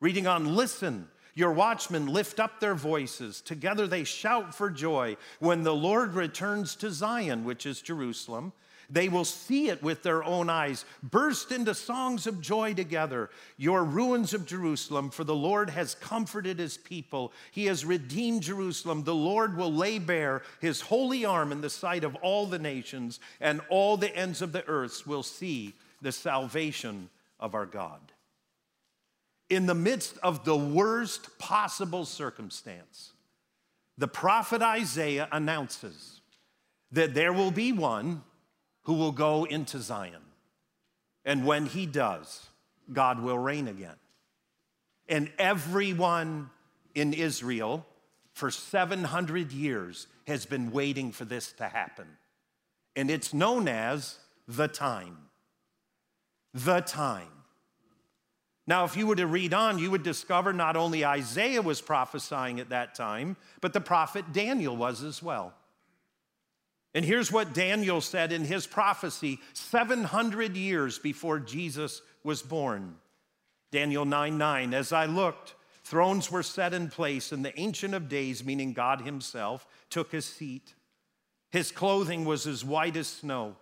Reading 0.00 0.28
on, 0.28 0.54
listen, 0.54 1.08
your 1.34 1.50
watchmen 1.50 2.06
lift 2.06 2.38
up 2.38 2.60
their 2.60 2.76
voices. 2.76 3.40
Together 3.40 3.88
they 3.88 4.04
shout 4.04 4.54
for 4.54 4.70
joy 4.70 5.16
when 5.40 5.64
the 5.64 5.74
Lord 5.74 6.14
returns 6.14 6.76
to 6.76 6.92
Zion, 6.92 7.44
which 7.44 7.66
is 7.66 7.82
Jerusalem. 7.82 8.52
They 8.92 9.08
will 9.08 9.24
see 9.24 9.70
it 9.70 9.82
with 9.82 10.02
their 10.02 10.22
own 10.22 10.50
eyes, 10.50 10.84
burst 11.02 11.50
into 11.50 11.74
songs 11.74 12.26
of 12.26 12.42
joy 12.42 12.74
together. 12.74 13.30
Your 13.56 13.84
ruins 13.84 14.34
of 14.34 14.44
Jerusalem, 14.44 15.08
for 15.08 15.24
the 15.24 15.34
Lord 15.34 15.70
has 15.70 15.94
comforted 15.94 16.58
his 16.58 16.76
people. 16.76 17.32
He 17.52 17.64
has 17.66 17.86
redeemed 17.86 18.42
Jerusalem. 18.42 19.04
The 19.04 19.14
Lord 19.14 19.56
will 19.56 19.72
lay 19.72 19.98
bare 19.98 20.42
his 20.60 20.82
holy 20.82 21.24
arm 21.24 21.52
in 21.52 21.62
the 21.62 21.70
sight 21.70 22.04
of 22.04 22.16
all 22.16 22.44
the 22.44 22.58
nations, 22.58 23.18
and 23.40 23.62
all 23.70 23.96
the 23.96 24.14
ends 24.14 24.42
of 24.42 24.52
the 24.52 24.68
earth 24.68 25.06
will 25.06 25.22
see 25.22 25.72
the 26.02 26.12
salvation 26.12 27.08
of 27.40 27.54
our 27.54 27.66
God. 27.66 28.12
In 29.48 29.64
the 29.64 29.74
midst 29.74 30.18
of 30.22 30.44
the 30.44 30.56
worst 30.56 31.38
possible 31.38 32.04
circumstance, 32.04 33.12
the 33.96 34.08
prophet 34.08 34.60
Isaiah 34.60 35.28
announces 35.32 36.20
that 36.90 37.14
there 37.14 37.32
will 37.32 37.50
be 37.50 37.72
one 37.72 38.22
who 38.82 38.94
will 38.94 39.12
go 39.12 39.44
into 39.44 39.78
Zion. 39.78 40.22
And 41.24 41.46
when 41.46 41.66
he 41.66 41.86
does, 41.86 42.48
God 42.92 43.20
will 43.20 43.38
reign 43.38 43.68
again. 43.68 43.96
And 45.08 45.30
everyone 45.38 46.50
in 46.94 47.12
Israel 47.12 47.86
for 48.32 48.50
700 48.50 49.52
years 49.52 50.06
has 50.26 50.46
been 50.46 50.72
waiting 50.72 51.12
for 51.12 51.24
this 51.24 51.52
to 51.52 51.68
happen. 51.68 52.06
And 52.96 53.10
it's 53.10 53.32
known 53.32 53.68
as 53.68 54.18
the 54.48 54.68
time. 54.68 55.16
The 56.54 56.80
time. 56.80 57.28
Now, 58.66 58.84
if 58.84 58.96
you 58.96 59.06
were 59.06 59.16
to 59.16 59.26
read 59.26 59.54
on, 59.54 59.78
you 59.78 59.90
would 59.90 60.04
discover 60.04 60.52
not 60.52 60.76
only 60.76 61.04
Isaiah 61.04 61.62
was 61.62 61.80
prophesying 61.80 62.60
at 62.60 62.68
that 62.68 62.94
time, 62.94 63.36
but 63.60 63.72
the 63.72 63.80
prophet 63.80 64.32
Daniel 64.32 64.76
was 64.76 65.02
as 65.02 65.22
well. 65.22 65.52
And 66.94 67.04
here's 67.04 67.32
what 67.32 67.54
Daniel 67.54 68.00
said 68.00 68.32
in 68.32 68.44
his 68.44 68.66
prophecy 68.66 69.40
700 69.54 70.56
years 70.56 70.98
before 70.98 71.38
Jesus 71.38 72.02
was 72.22 72.42
born. 72.42 72.96
Daniel 73.70 74.04
9 74.04 74.36
9, 74.36 74.74
as 74.74 74.92
I 74.92 75.06
looked, 75.06 75.54
thrones 75.84 76.30
were 76.30 76.42
set 76.42 76.74
in 76.74 76.90
place, 76.90 77.32
and 77.32 77.44
the 77.44 77.58
Ancient 77.58 77.94
of 77.94 78.08
Days, 78.08 78.44
meaning 78.44 78.74
God 78.74 79.00
Himself, 79.00 79.66
took 79.88 80.12
his 80.12 80.26
seat. 80.26 80.74
His 81.50 81.72
clothing 81.72 82.24
was 82.24 82.46
as 82.46 82.64
white 82.64 82.96
as 82.96 83.08
snow. 83.08 83.56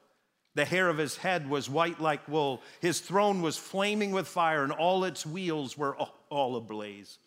The 0.55 0.65
hair 0.65 0.89
of 0.89 0.99
his 0.99 1.17
head 1.17 1.49
was 1.49 1.71
white 1.71 2.01
like 2.01 2.27
wool. 2.29 2.63
His 2.81 3.01
throne 3.01 3.41
was 3.41 3.57
flaming 3.57 4.11
with 4.11 4.27
fire, 4.27 4.65
and 4.65 4.73
all 4.73 5.05
its 5.05 5.25
wheels 5.25 5.79
were 5.79 5.97
all 6.29 6.57
ablaze. 6.57 7.19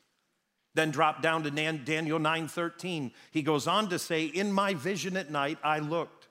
Then 0.73 0.91
drop 0.91 1.21
down 1.21 1.43
to 1.43 1.51
Daniel 1.51 2.19
9:13. 2.19 3.11
He 3.31 3.41
goes 3.41 3.67
on 3.67 3.89
to 3.89 3.99
say, 3.99 4.25
"In 4.25 4.51
my 4.51 4.73
vision 4.73 5.15
at 5.15 5.29
night 5.29 5.59
I 5.63 5.79
looked, 5.79 6.27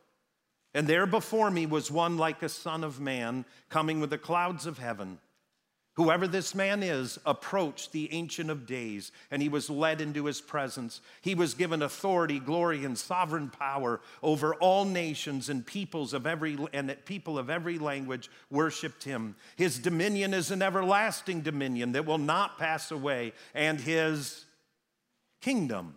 and 0.74 0.86
there 0.86 1.06
before 1.06 1.50
me 1.50 1.66
was 1.66 1.90
one 1.90 2.16
like 2.16 2.42
a 2.42 2.48
son 2.48 2.82
of 2.82 3.00
man 3.00 3.44
coming 3.68 4.00
with 4.00 4.10
the 4.10 4.18
clouds 4.18 4.66
of 4.66 4.78
heaven." 4.78 5.20
Whoever 5.94 6.26
this 6.26 6.54
man 6.54 6.82
is 6.82 7.18
approached 7.26 7.92
the 7.92 8.10
Ancient 8.14 8.48
of 8.48 8.64
Days, 8.64 9.12
and 9.30 9.42
he 9.42 9.50
was 9.50 9.68
led 9.68 10.00
into 10.00 10.24
his 10.24 10.40
presence. 10.40 11.02
He 11.20 11.34
was 11.34 11.52
given 11.52 11.82
authority, 11.82 12.38
glory, 12.38 12.82
and 12.86 12.96
sovereign 12.96 13.50
power 13.50 14.00
over 14.22 14.54
all 14.54 14.86
nations 14.86 15.50
and 15.50 15.66
peoples 15.66 16.14
of 16.14 16.26
every 16.26 16.56
and 16.72 16.96
people 17.04 17.38
of 17.38 17.50
every 17.50 17.78
language 17.78 18.30
worshipped 18.50 19.04
him. 19.04 19.36
His 19.56 19.78
dominion 19.78 20.32
is 20.32 20.50
an 20.50 20.62
everlasting 20.62 21.42
dominion 21.42 21.92
that 21.92 22.06
will 22.06 22.16
not 22.16 22.58
pass 22.58 22.90
away, 22.90 23.34
and 23.54 23.78
his 23.78 24.46
kingdom 25.42 25.94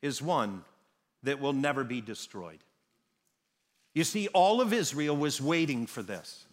is 0.00 0.22
one 0.22 0.64
that 1.24 1.40
will 1.40 1.52
never 1.52 1.84
be 1.84 2.00
destroyed. 2.00 2.60
You 3.92 4.04
see, 4.04 4.28
all 4.28 4.62
of 4.62 4.72
Israel 4.72 5.16
was 5.16 5.42
waiting 5.42 5.84
for 5.84 6.02
this. 6.02 6.46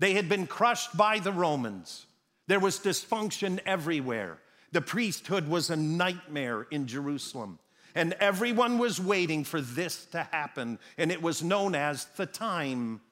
They 0.00 0.14
had 0.14 0.28
been 0.28 0.46
crushed 0.46 0.96
by 0.96 1.18
the 1.18 1.30
Romans. 1.30 2.06
There 2.48 2.58
was 2.58 2.80
dysfunction 2.80 3.60
everywhere. 3.66 4.38
The 4.72 4.80
priesthood 4.80 5.46
was 5.46 5.68
a 5.68 5.76
nightmare 5.76 6.66
in 6.70 6.86
Jerusalem. 6.86 7.58
And 7.94 8.14
everyone 8.14 8.78
was 8.78 8.98
waiting 8.98 9.44
for 9.44 9.60
this 9.60 10.06
to 10.06 10.22
happen. 10.22 10.78
And 10.96 11.12
it 11.12 11.20
was 11.20 11.42
known 11.42 11.74
as 11.74 12.06
the 12.16 12.24
time. 12.24 13.02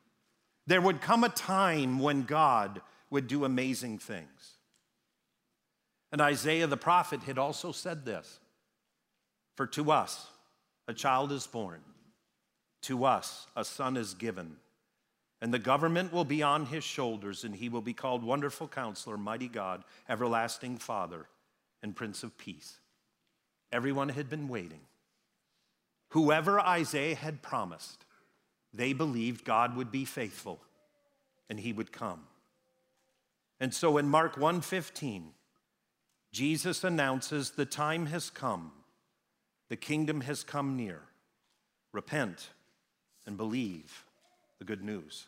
There 0.66 0.80
would 0.80 1.02
come 1.02 1.24
a 1.24 1.28
time 1.28 1.98
when 1.98 2.22
God 2.22 2.80
would 3.10 3.26
do 3.26 3.44
amazing 3.44 3.98
things. 3.98 4.54
And 6.10 6.22
Isaiah 6.22 6.66
the 6.66 6.78
prophet 6.78 7.22
had 7.24 7.36
also 7.36 7.70
said 7.70 8.06
this 8.06 8.40
For 9.56 9.66
to 9.68 9.90
us 9.92 10.26
a 10.86 10.94
child 10.94 11.32
is 11.32 11.46
born, 11.46 11.80
to 12.82 13.04
us 13.04 13.46
a 13.54 13.64
son 13.64 13.98
is 13.98 14.14
given 14.14 14.56
and 15.40 15.54
the 15.54 15.58
government 15.58 16.12
will 16.12 16.24
be 16.24 16.42
on 16.42 16.66
his 16.66 16.84
shoulders, 16.84 17.44
and 17.44 17.54
he 17.54 17.68
will 17.68 17.82
be 17.82 17.92
called 17.92 18.24
Wonderful 18.24 18.68
Counselor, 18.68 19.16
Mighty 19.16 19.48
God, 19.48 19.84
Everlasting 20.08 20.78
Father, 20.78 21.26
and 21.82 21.94
Prince 21.94 22.22
of 22.22 22.36
Peace. 22.36 22.80
Everyone 23.70 24.08
had 24.08 24.28
been 24.28 24.48
waiting. 24.48 24.80
Whoever 26.10 26.58
Isaiah 26.58 27.14
had 27.14 27.42
promised, 27.42 28.04
they 28.72 28.92
believed 28.92 29.44
God 29.44 29.76
would 29.76 29.92
be 29.92 30.04
faithful 30.04 30.60
and 31.48 31.60
he 31.60 31.72
would 31.72 31.92
come. 31.92 32.26
And 33.60 33.74
so 33.74 33.98
in 33.98 34.08
Mark 34.08 34.36
1:15, 34.36 35.34
Jesus 36.32 36.84
announces 36.84 37.50
the 37.50 37.66
time 37.66 38.06
has 38.06 38.30
come. 38.30 38.72
The 39.68 39.76
kingdom 39.76 40.22
has 40.22 40.44
come 40.44 40.76
near. 40.76 41.02
Repent 41.92 42.50
and 43.26 43.36
believe 43.36 44.04
the 44.58 44.64
good 44.64 44.82
news. 44.82 45.26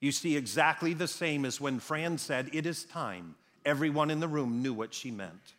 You 0.00 0.12
see, 0.12 0.36
exactly 0.36 0.94
the 0.94 1.08
same 1.08 1.44
as 1.44 1.60
when 1.60 1.78
Fran 1.78 2.18
said, 2.18 2.50
It 2.52 2.66
is 2.66 2.84
time. 2.84 3.36
Everyone 3.64 4.10
in 4.10 4.18
the 4.18 4.28
room 4.28 4.60
knew 4.62 4.74
what 4.74 4.92
she 4.92 5.10
meant. 5.10 5.54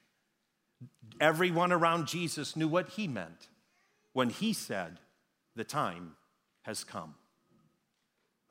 Everyone 1.21 1.71
around 1.71 2.07
Jesus 2.07 2.55
knew 2.55 2.67
what 2.67 2.89
he 2.89 3.07
meant 3.07 3.47
when 4.11 4.29
he 4.29 4.51
said, 4.51 4.99
The 5.55 5.63
time 5.63 6.15
has 6.63 6.83
come. 6.83 7.15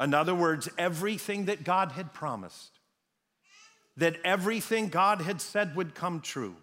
In 0.01 0.15
other 0.15 0.35
words, 0.35 0.69
everything 0.79 1.45
that 1.45 1.65
God 1.65 1.93
had 1.93 2.15
promised, 2.15 2.81
that 3.97 4.17
everything 4.25 4.89
God 4.89 5.21
had 5.21 5.41
said 5.41 5.77
would 5.77 5.95
come 5.95 6.21
true, 6.21 6.57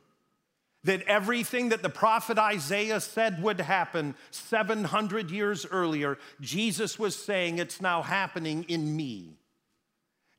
that 0.90 1.04
everything 1.04 1.70
that 1.70 1.84
the 1.84 1.90
prophet 1.90 2.40
Isaiah 2.40 3.00
said 3.00 3.44
would 3.44 3.62
happen 3.62 4.16
700 4.32 5.30
years 5.30 5.64
earlier, 5.70 6.18
Jesus 6.42 6.98
was 6.98 7.16
saying 7.16 7.60
it's 7.60 7.80
now 7.80 8.02
happening 8.02 8.66
in 8.68 8.98
me. 8.98 9.38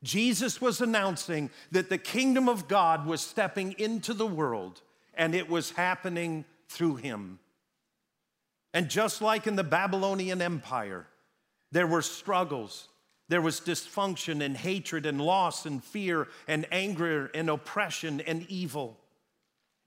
Jesus 0.03 0.59
was 0.59 0.81
announcing 0.81 1.51
that 1.71 1.87
the 1.87 1.97
kingdom 1.97 2.49
of 2.49 2.67
God 2.67 3.05
was 3.05 3.21
stepping 3.21 3.75
into 3.77 4.13
the 4.13 4.27
world 4.27 4.81
and 5.13 5.33
it 5.33 5.47
was 5.47 5.71
happening 5.71 6.43
through 6.67 6.97
him. 6.97 7.39
And 8.73 8.89
just 8.89 9.21
like 9.21 9.47
in 9.47 9.55
the 9.55 9.63
Babylonian 9.63 10.41
Empire, 10.41 11.07
there 11.71 11.87
were 11.87 12.01
struggles, 12.01 12.89
there 13.29 13.41
was 13.41 13.61
dysfunction 13.61 14.43
and 14.43 14.57
hatred 14.57 15.05
and 15.05 15.21
loss 15.21 15.65
and 15.65 15.81
fear 15.81 16.27
and 16.45 16.65
anger 16.73 17.31
and 17.33 17.49
oppression 17.49 18.19
and 18.19 18.45
evil. 18.49 18.97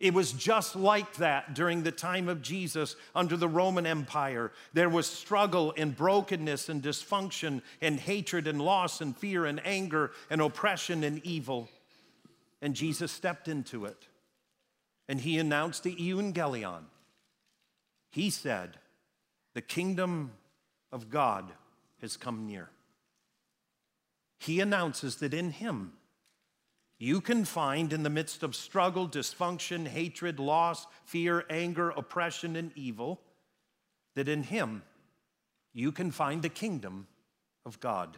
It 0.04 0.12
was 0.12 0.32
just 0.32 0.76
like 0.76 1.14
that 1.14 1.54
during 1.54 1.82
the 1.82 1.90
time 1.90 2.28
of 2.28 2.42
Jesus 2.42 2.94
under 3.14 3.38
the 3.38 3.48
Roman 3.48 3.86
Empire. 3.86 4.52
There 4.74 4.90
was 4.90 5.06
struggle 5.06 5.72
and 5.78 5.96
brokenness 5.96 6.68
and 6.68 6.82
dysfunction 6.82 7.62
and 7.80 7.98
hatred 7.98 8.46
and 8.46 8.60
loss 8.60 9.00
and 9.00 9.16
fear 9.16 9.46
and 9.46 9.64
anger 9.64 10.10
and 10.28 10.42
oppression 10.42 11.04
and 11.04 11.24
evil. 11.24 11.70
And 12.60 12.74
Jesus 12.74 13.12
stepped 13.12 13.48
into 13.48 13.86
it 13.86 14.08
and 15.08 15.22
he 15.22 15.38
announced 15.38 15.84
the 15.84 15.96
Evangelion. 15.96 16.82
He 18.10 18.28
said, 18.28 18.76
The 19.54 19.62
kingdom 19.62 20.32
of 20.92 21.08
God 21.08 21.50
has 22.02 22.18
come 22.18 22.46
near. 22.46 22.68
He 24.38 24.60
announces 24.60 25.16
that 25.16 25.32
in 25.32 25.52
him, 25.52 25.94
you 27.04 27.20
can 27.20 27.44
find 27.44 27.92
in 27.92 28.02
the 28.02 28.08
midst 28.08 28.42
of 28.42 28.56
struggle, 28.56 29.06
dysfunction, 29.06 29.86
hatred, 29.86 30.38
loss, 30.38 30.86
fear, 31.04 31.44
anger, 31.50 31.90
oppression, 31.90 32.56
and 32.56 32.72
evil, 32.74 33.20
that 34.14 34.26
in 34.26 34.42
Him 34.42 34.82
you 35.74 35.92
can 35.92 36.10
find 36.10 36.40
the 36.40 36.48
kingdom 36.48 37.06
of 37.66 37.78
God. 37.78 38.16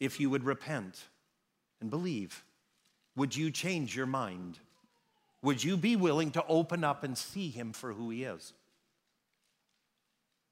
If 0.00 0.18
you 0.18 0.30
would 0.30 0.44
repent 0.44 1.08
and 1.78 1.90
believe, 1.90 2.42
would 3.16 3.36
you 3.36 3.50
change 3.50 3.94
your 3.94 4.06
mind? 4.06 4.58
Would 5.42 5.62
you 5.62 5.76
be 5.76 5.94
willing 5.94 6.30
to 6.30 6.46
open 6.46 6.84
up 6.84 7.04
and 7.04 7.18
see 7.18 7.50
him 7.50 7.74
for 7.74 7.92
who 7.92 8.08
he 8.08 8.24
is? 8.24 8.54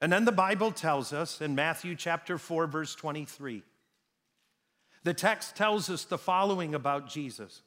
And 0.02 0.12
then 0.12 0.26
the 0.26 0.32
Bible 0.32 0.70
tells 0.70 1.14
us 1.14 1.40
in 1.40 1.54
Matthew 1.54 1.96
chapter 1.96 2.36
4, 2.36 2.66
verse 2.66 2.94
23, 2.94 3.62
the 5.04 5.14
text 5.14 5.56
tells 5.56 5.90
us 5.90 6.04
the 6.04 6.18
following 6.18 6.74
about 6.74 7.08
Jesus 7.08 7.62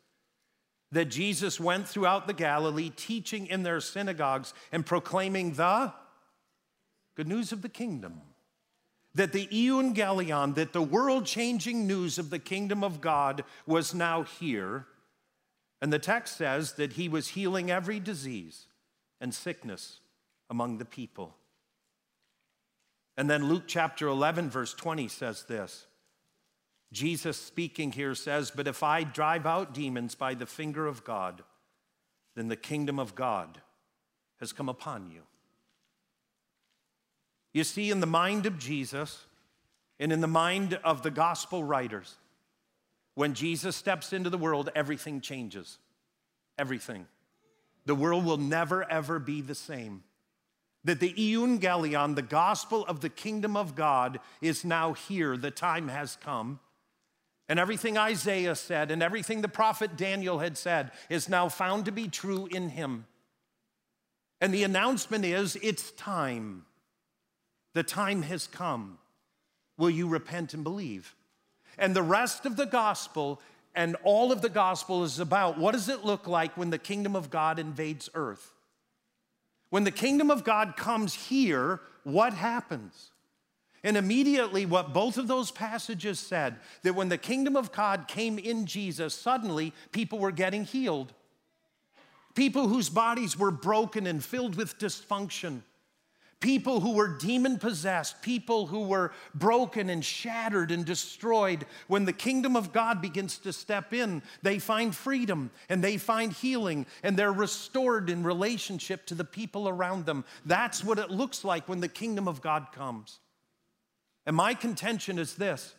that 0.91 1.05
Jesus 1.05 1.59
went 1.59 1.87
throughout 1.87 2.25
the 2.25 2.33
Galilee, 2.33 2.89
teaching 2.95 3.47
in 3.47 3.63
their 3.63 3.81
synagogues 3.81 4.53
and 4.71 4.85
proclaiming 4.85 5.53
the 5.53 5.91
good 7.15 7.27
news 7.27 7.51
of 7.51 7.61
the 7.61 7.69
kingdom. 7.69 8.21
That 9.13 9.31
the 9.31 9.47
euangelion, 9.47 10.55
that 10.55 10.73
the 10.73 10.81
world 10.81 11.25
changing 11.25 11.87
news 11.87 12.17
of 12.17 12.29
the 12.29 12.39
kingdom 12.39 12.83
of 12.83 13.01
God 13.01 13.43
was 13.65 13.93
now 13.93 14.23
here. 14.23 14.85
And 15.81 15.91
the 15.91 15.99
text 15.99 16.37
says 16.37 16.73
that 16.73 16.93
he 16.93 17.09
was 17.09 17.29
healing 17.29 17.71
every 17.71 17.99
disease 17.99 18.67
and 19.19 19.33
sickness 19.33 19.99
among 20.49 20.77
the 20.77 20.85
people. 20.85 21.35
And 23.17 23.29
then 23.29 23.47
Luke 23.47 23.63
chapter 23.67 24.07
11, 24.07 24.49
verse 24.49 24.73
20 24.73 25.07
says 25.07 25.43
this 25.43 25.87
Jesus 26.91 27.37
speaking 27.37 27.91
here 27.91 28.15
says, 28.15 28.51
But 28.51 28.67
if 28.67 28.83
I 28.83 29.03
drive 29.03 29.45
out 29.45 29.73
demons 29.73 30.15
by 30.15 30.33
the 30.33 30.45
finger 30.45 30.87
of 30.87 31.03
God, 31.03 31.43
then 32.35 32.47
the 32.47 32.55
kingdom 32.55 32.99
of 32.99 33.15
God 33.15 33.61
has 34.39 34.53
come 34.53 34.69
upon 34.69 35.09
you. 35.09 35.21
You 37.53 37.63
see, 37.63 37.89
in 37.89 38.01
the 38.01 38.05
mind 38.05 38.45
of 38.45 38.59
Jesus 38.59 39.25
and 39.99 40.11
in 40.11 40.19
the 40.19 40.27
mind 40.27 40.77
of 40.83 41.03
the 41.03 41.11
gospel 41.11 41.63
writers, 41.63 42.15
when 43.13 43.33
Jesus 43.33 43.77
steps 43.77 44.11
into 44.11 44.29
the 44.29 44.37
world, 44.37 44.69
everything 44.75 45.21
changes. 45.21 45.77
Everything. 46.59 47.07
The 47.85 47.95
world 47.95 48.25
will 48.25 48.37
never, 48.37 48.89
ever 48.89 49.19
be 49.19 49.41
the 49.41 49.55
same. 49.55 50.03
That 50.83 50.99
the 50.99 51.13
euangelion, 51.13 52.15
the 52.15 52.21
gospel 52.21 52.85
of 52.85 52.99
the 52.99 53.09
kingdom 53.09 53.55
of 53.55 53.73
God, 53.75 54.19
is 54.41 54.65
now 54.65 54.93
here. 54.93 55.37
The 55.37 55.49
time 55.51 55.87
has 55.87 56.17
come. 56.17 56.59
And 57.47 57.59
everything 57.59 57.97
Isaiah 57.97 58.55
said 58.55 58.89
and 58.89 59.03
everything 59.03 59.41
the 59.41 59.47
prophet 59.47 59.95
Daniel 59.95 60.39
had 60.39 60.57
said 60.57 60.91
is 61.09 61.29
now 61.29 61.47
found 61.47 61.85
to 61.85 61.91
be 61.91 62.07
true 62.07 62.47
in 62.47 62.69
him. 62.69 63.05
And 64.41 64.53
the 64.53 64.63
announcement 64.63 65.25
is 65.25 65.57
it's 65.61 65.91
time. 65.91 66.65
The 67.73 67.83
time 67.83 68.23
has 68.23 68.47
come. 68.47 68.97
Will 69.77 69.89
you 69.89 70.07
repent 70.07 70.53
and 70.53 70.63
believe? 70.63 71.15
And 71.77 71.95
the 71.95 72.03
rest 72.03 72.45
of 72.45 72.55
the 72.55 72.65
gospel 72.65 73.41
and 73.75 73.97
all 74.03 74.31
of 74.31 74.41
the 74.41 74.49
gospel 74.49 75.03
is 75.03 75.19
about 75.19 75.57
what 75.57 75.73
does 75.73 75.89
it 75.89 76.05
look 76.05 76.27
like 76.27 76.55
when 76.55 76.69
the 76.69 76.77
kingdom 76.77 77.15
of 77.15 77.29
God 77.29 77.59
invades 77.59 78.09
earth? 78.13 78.53
When 79.69 79.83
the 79.83 79.91
kingdom 79.91 80.31
of 80.31 80.43
God 80.45 80.77
comes 80.77 81.13
here, 81.13 81.81
what 82.03 82.33
happens? 82.33 83.11
And 83.85 83.97
immediately, 83.97 84.65
what 84.65 84.95
both 84.95 85.19
of 85.19 85.27
those 85.27 85.51
passages 85.51 86.19
said 86.19 86.55
that 86.81 86.95
when 86.95 87.07
the 87.07 87.19
kingdom 87.19 87.55
of 87.55 87.71
God 87.71 88.07
came 88.07 88.39
in 88.39 88.65
Jesus, 88.65 89.13
suddenly 89.13 89.73
people 89.91 90.17
were 90.17 90.31
getting 90.31 90.65
healed. 90.65 91.13
People 92.33 92.67
whose 92.67 92.89
bodies 92.89 93.37
were 93.37 93.51
broken 93.51 94.07
and 94.07 94.25
filled 94.25 94.55
with 94.55 94.79
dysfunction. 94.79 95.61
People 96.39 96.79
who 96.79 96.93
were 96.95 97.15
demon 97.19 97.59
possessed, 97.59 98.23
people 98.23 98.65
who 98.65 98.87
were 98.87 99.11
broken 99.35 99.91
and 99.91 100.03
shattered 100.03 100.71
and 100.71 100.83
destroyed. 100.83 101.63
When 101.87 102.05
the 102.05 102.11
kingdom 102.11 102.55
of 102.55 102.73
God 102.73 103.03
begins 103.03 103.37
to 103.39 103.53
step 103.53 103.93
in, 103.93 104.23
they 104.41 104.57
find 104.57 104.95
freedom 104.95 105.51
and 105.69 105.83
they 105.83 105.97
find 105.97 106.33
healing 106.33 106.87
and 107.03 107.15
they're 107.15 107.31
restored 107.31 108.09
in 108.09 108.23
relationship 108.23 109.05
to 109.05 109.13
the 109.13 109.23
people 109.23 109.69
around 109.69 110.07
them. 110.07 110.25
That's 110.43 110.83
what 110.83 110.97
it 110.97 111.11
looks 111.11 111.43
like 111.43 111.69
when 111.69 111.81
the 111.81 111.87
kingdom 111.87 112.27
of 112.27 112.41
God 112.41 112.71
comes. 112.71 113.19
And 114.25 114.35
my 114.35 114.53
contention 114.53 115.19
is 115.19 115.35
this 115.35 115.73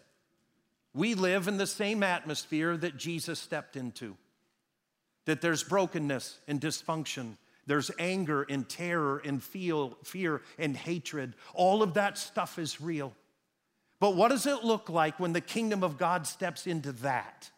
we 0.95 1.15
live 1.15 1.47
in 1.47 1.59
the 1.59 1.67
same 1.67 2.03
atmosphere 2.03 2.77
that 2.77 2.97
Jesus 2.97 3.39
stepped 3.39 3.77
into. 3.77 4.17
That 5.27 5.41
there's 5.41 5.65
brokenness 5.65 6.39
and 6.47 6.61
dysfunction, 6.61 7.37
there's 7.67 7.91
anger 7.99 8.45
and 8.49 8.69
terror 8.69 9.21
and 9.25 9.43
fear 9.43 10.41
and 10.59 10.77
hatred. 10.77 11.35
All 11.53 11.83
of 11.83 11.95
that 11.95 12.17
stuff 12.17 12.59
is 12.59 12.81
real. 12.81 13.13
But 13.99 14.15
what 14.15 14.29
does 14.29 14.47
it 14.47 14.63
look 14.63 14.89
like 14.89 15.19
when 15.19 15.33
the 15.33 15.41
kingdom 15.41 15.83
of 15.83 15.99
God 15.99 16.27
steps 16.27 16.67
into 16.67 16.93
that? 16.93 17.51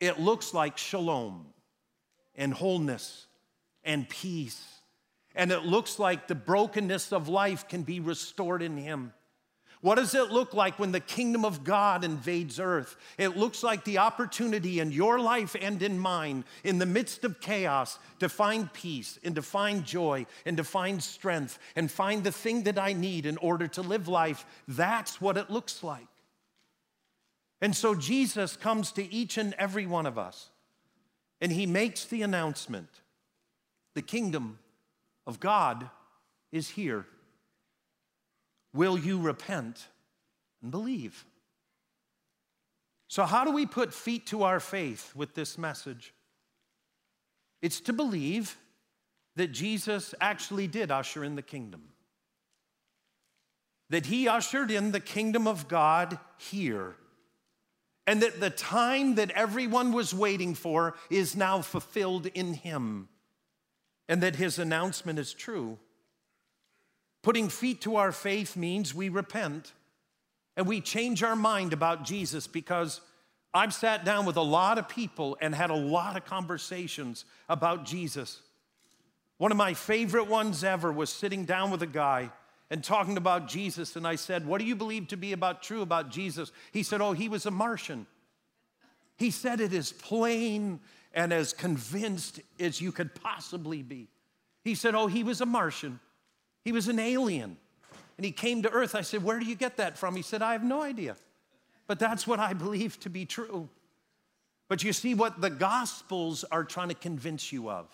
It 0.00 0.18
looks 0.18 0.52
like 0.52 0.76
shalom 0.76 1.46
and 2.34 2.52
wholeness 2.52 3.26
and 3.84 4.08
peace. 4.08 4.62
And 5.34 5.52
it 5.52 5.64
looks 5.64 5.98
like 5.98 6.26
the 6.26 6.34
brokenness 6.34 7.12
of 7.12 7.28
life 7.28 7.68
can 7.68 7.82
be 7.82 8.00
restored 8.00 8.62
in 8.62 8.76
Him. 8.76 9.12
What 9.82 9.96
does 9.96 10.14
it 10.14 10.30
look 10.30 10.54
like 10.54 10.78
when 10.78 10.92
the 10.92 11.00
kingdom 11.00 11.44
of 11.44 11.64
God 11.64 12.04
invades 12.04 12.60
earth? 12.60 12.96
It 13.18 13.36
looks 13.36 13.64
like 13.64 13.84
the 13.84 13.98
opportunity 13.98 14.78
in 14.78 14.92
your 14.92 15.18
life 15.18 15.56
and 15.60 15.82
in 15.82 15.98
mine, 15.98 16.44
in 16.62 16.78
the 16.78 16.86
midst 16.86 17.24
of 17.24 17.40
chaos, 17.40 17.98
to 18.20 18.28
find 18.28 18.72
peace 18.72 19.18
and 19.24 19.34
to 19.34 19.42
find 19.42 19.84
joy 19.84 20.24
and 20.46 20.56
to 20.56 20.62
find 20.62 21.02
strength 21.02 21.58
and 21.74 21.90
find 21.90 22.22
the 22.22 22.30
thing 22.30 22.62
that 22.62 22.78
I 22.78 22.92
need 22.92 23.26
in 23.26 23.36
order 23.38 23.66
to 23.66 23.82
live 23.82 24.06
life. 24.06 24.46
That's 24.68 25.20
what 25.20 25.36
it 25.36 25.50
looks 25.50 25.82
like. 25.82 26.06
And 27.60 27.74
so 27.74 27.96
Jesus 27.96 28.56
comes 28.56 28.92
to 28.92 29.12
each 29.12 29.36
and 29.36 29.52
every 29.58 29.86
one 29.86 30.06
of 30.06 30.16
us 30.16 30.50
and 31.40 31.50
he 31.50 31.66
makes 31.66 32.04
the 32.04 32.22
announcement 32.22 32.88
the 33.94 34.02
kingdom 34.02 34.60
of 35.26 35.40
God 35.40 35.90
is 36.52 36.70
here. 36.70 37.04
Will 38.74 38.98
you 38.98 39.20
repent 39.20 39.88
and 40.62 40.70
believe? 40.70 41.24
So, 43.08 43.24
how 43.24 43.44
do 43.44 43.52
we 43.52 43.66
put 43.66 43.92
feet 43.92 44.26
to 44.28 44.44
our 44.44 44.58
faith 44.58 45.14
with 45.14 45.34
this 45.34 45.58
message? 45.58 46.14
It's 47.60 47.80
to 47.82 47.92
believe 47.92 48.56
that 49.36 49.52
Jesus 49.52 50.14
actually 50.20 50.66
did 50.66 50.90
usher 50.90 51.22
in 51.24 51.36
the 51.36 51.42
kingdom, 51.42 51.90
that 53.90 54.06
he 54.06 54.28
ushered 54.28 54.70
in 54.70 54.92
the 54.92 55.00
kingdom 55.00 55.46
of 55.46 55.68
God 55.68 56.18
here, 56.38 56.96
and 58.06 58.22
that 58.22 58.40
the 58.40 58.50
time 58.50 59.14
that 59.14 59.30
everyone 59.32 59.92
was 59.92 60.14
waiting 60.14 60.54
for 60.54 60.94
is 61.10 61.36
now 61.36 61.60
fulfilled 61.60 62.26
in 62.26 62.54
him, 62.54 63.08
and 64.08 64.22
that 64.22 64.36
his 64.36 64.58
announcement 64.58 65.18
is 65.18 65.34
true. 65.34 65.78
Putting 67.22 67.48
feet 67.48 67.80
to 67.82 67.96
our 67.96 68.12
faith 68.12 68.56
means 68.56 68.94
we 68.94 69.08
repent 69.08 69.72
and 70.56 70.66
we 70.66 70.80
change 70.80 71.22
our 71.22 71.36
mind 71.36 71.72
about 71.72 72.04
Jesus 72.04 72.46
because 72.46 73.00
I've 73.54 73.72
sat 73.72 74.04
down 74.04 74.26
with 74.26 74.36
a 74.36 74.42
lot 74.42 74.78
of 74.78 74.88
people 74.88 75.36
and 75.40 75.54
had 75.54 75.70
a 75.70 75.74
lot 75.74 76.16
of 76.16 76.24
conversations 76.24 77.24
about 77.48 77.84
Jesus. 77.84 78.40
One 79.38 79.50
of 79.50 79.58
my 79.58 79.74
favorite 79.74 80.26
ones 80.26 80.64
ever 80.64 80.92
was 80.92 81.10
sitting 81.10 81.44
down 81.44 81.70
with 81.70 81.82
a 81.82 81.86
guy 81.86 82.30
and 82.70 82.82
talking 82.82 83.16
about 83.16 83.48
Jesus. 83.48 83.96
And 83.96 84.06
I 84.06 84.16
said, 84.16 84.46
What 84.46 84.58
do 84.58 84.64
you 84.64 84.74
believe 84.74 85.08
to 85.08 85.16
be 85.16 85.32
about 85.32 85.62
true 85.62 85.82
about 85.82 86.10
Jesus? 86.10 86.50
He 86.72 86.82
said, 86.82 87.00
Oh, 87.00 87.12
he 87.12 87.28
was 87.28 87.44
a 87.44 87.50
Martian. 87.50 88.06
He 89.16 89.30
said 89.30 89.60
it 89.60 89.72
as 89.72 89.92
plain 89.92 90.80
and 91.12 91.32
as 91.32 91.52
convinced 91.52 92.40
as 92.58 92.80
you 92.80 92.90
could 92.90 93.14
possibly 93.14 93.82
be. 93.82 94.08
He 94.64 94.74
said, 94.74 94.94
Oh, 94.94 95.06
he 95.06 95.22
was 95.22 95.40
a 95.40 95.46
Martian. 95.46 96.00
He 96.64 96.72
was 96.72 96.88
an 96.88 96.98
alien. 96.98 97.56
And 98.16 98.24
he 98.24 98.32
came 98.32 98.62
to 98.62 98.70
earth. 98.70 98.94
I 98.94 99.00
said, 99.00 99.22
Where 99.22 99.38
do 99.38 99.46
you 99.46 99.54
get 99.54 99.78
that 99.78 99.98
from? 99.98 100.16
He 100.16 100.22
said, 100.22 100.42
I 100.42 100.52
have 100.52 100.64
no 100.64 100.82
idea. 100.82 101.16
But 101.86 101.98
that's 101.98 102.26
what 102.26 102.38
I 102.38 102.52
believe 102.52 102.98
to 103.00 103.10
be 103.10 103.24
true. 103.24 103.68
But 104.68 104.84
you 104.84 104.92
see 104.92 105.14
what 105.14 105.40
the 105.40 105.50
Gospels 105.50 106.44
are 106.50 106.64
trying 106.64 106.88
to 106.88 106.94
convince 106.94 107.52
you 107.52 107.68
of. 107.68 107.86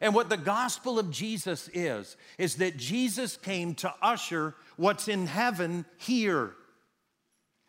And 0.00 0.14
what 0.14 0.30
the 0.30 0.36
gospel 0.36 0.98
of 0.98 1.10
Jesus 1.10 1.68
is, 1.74 2.16
is 2.38 2.56
that 2.56 2.78
Jesus 2.78 3.36
came 3.36 3.74
to 3.76 3.92
usher 4.00 4.54
what's 4.76 5.08
in 5.08 5.26
heaven 5.26 5.84
here. 5.98 6.54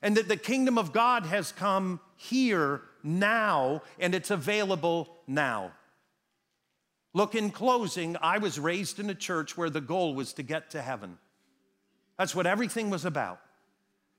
And 0.01 0.15
that 0.15 0.29
the 0.29 0.37
kingdom 0.37 0.77
of 0.77 0.93
God 0.93 1.25
has 1.25 1.51
come 1.51 1.99
here 2.15 2.81
now, 3.03 3.83
and 3.99 4.15
it's 4.15 4.31
available 4.31 5.17
now. 5.27 5.73
Look, 7.13 7.35
in 7.35 7.51
closing, 7.51 8.15
I 8.21 8.37
was 8.37 8.59
raised 8.59 8.99
in 8.99 9.09
a 9.09 9.15
church 9.15 9.57
where 9.57 9.69
the 9.69 9.81
goal 9.81 10.15
was 10.15 10.33
to 10.33 10.43
get 10.43 10.71
to 10.71 10.81
heaven. 10.81 11.17
That's 12.17 12.35
what 12.35 12.47
everything 12.47 12.89
was 12.89 13.03
about. 13.03 13.41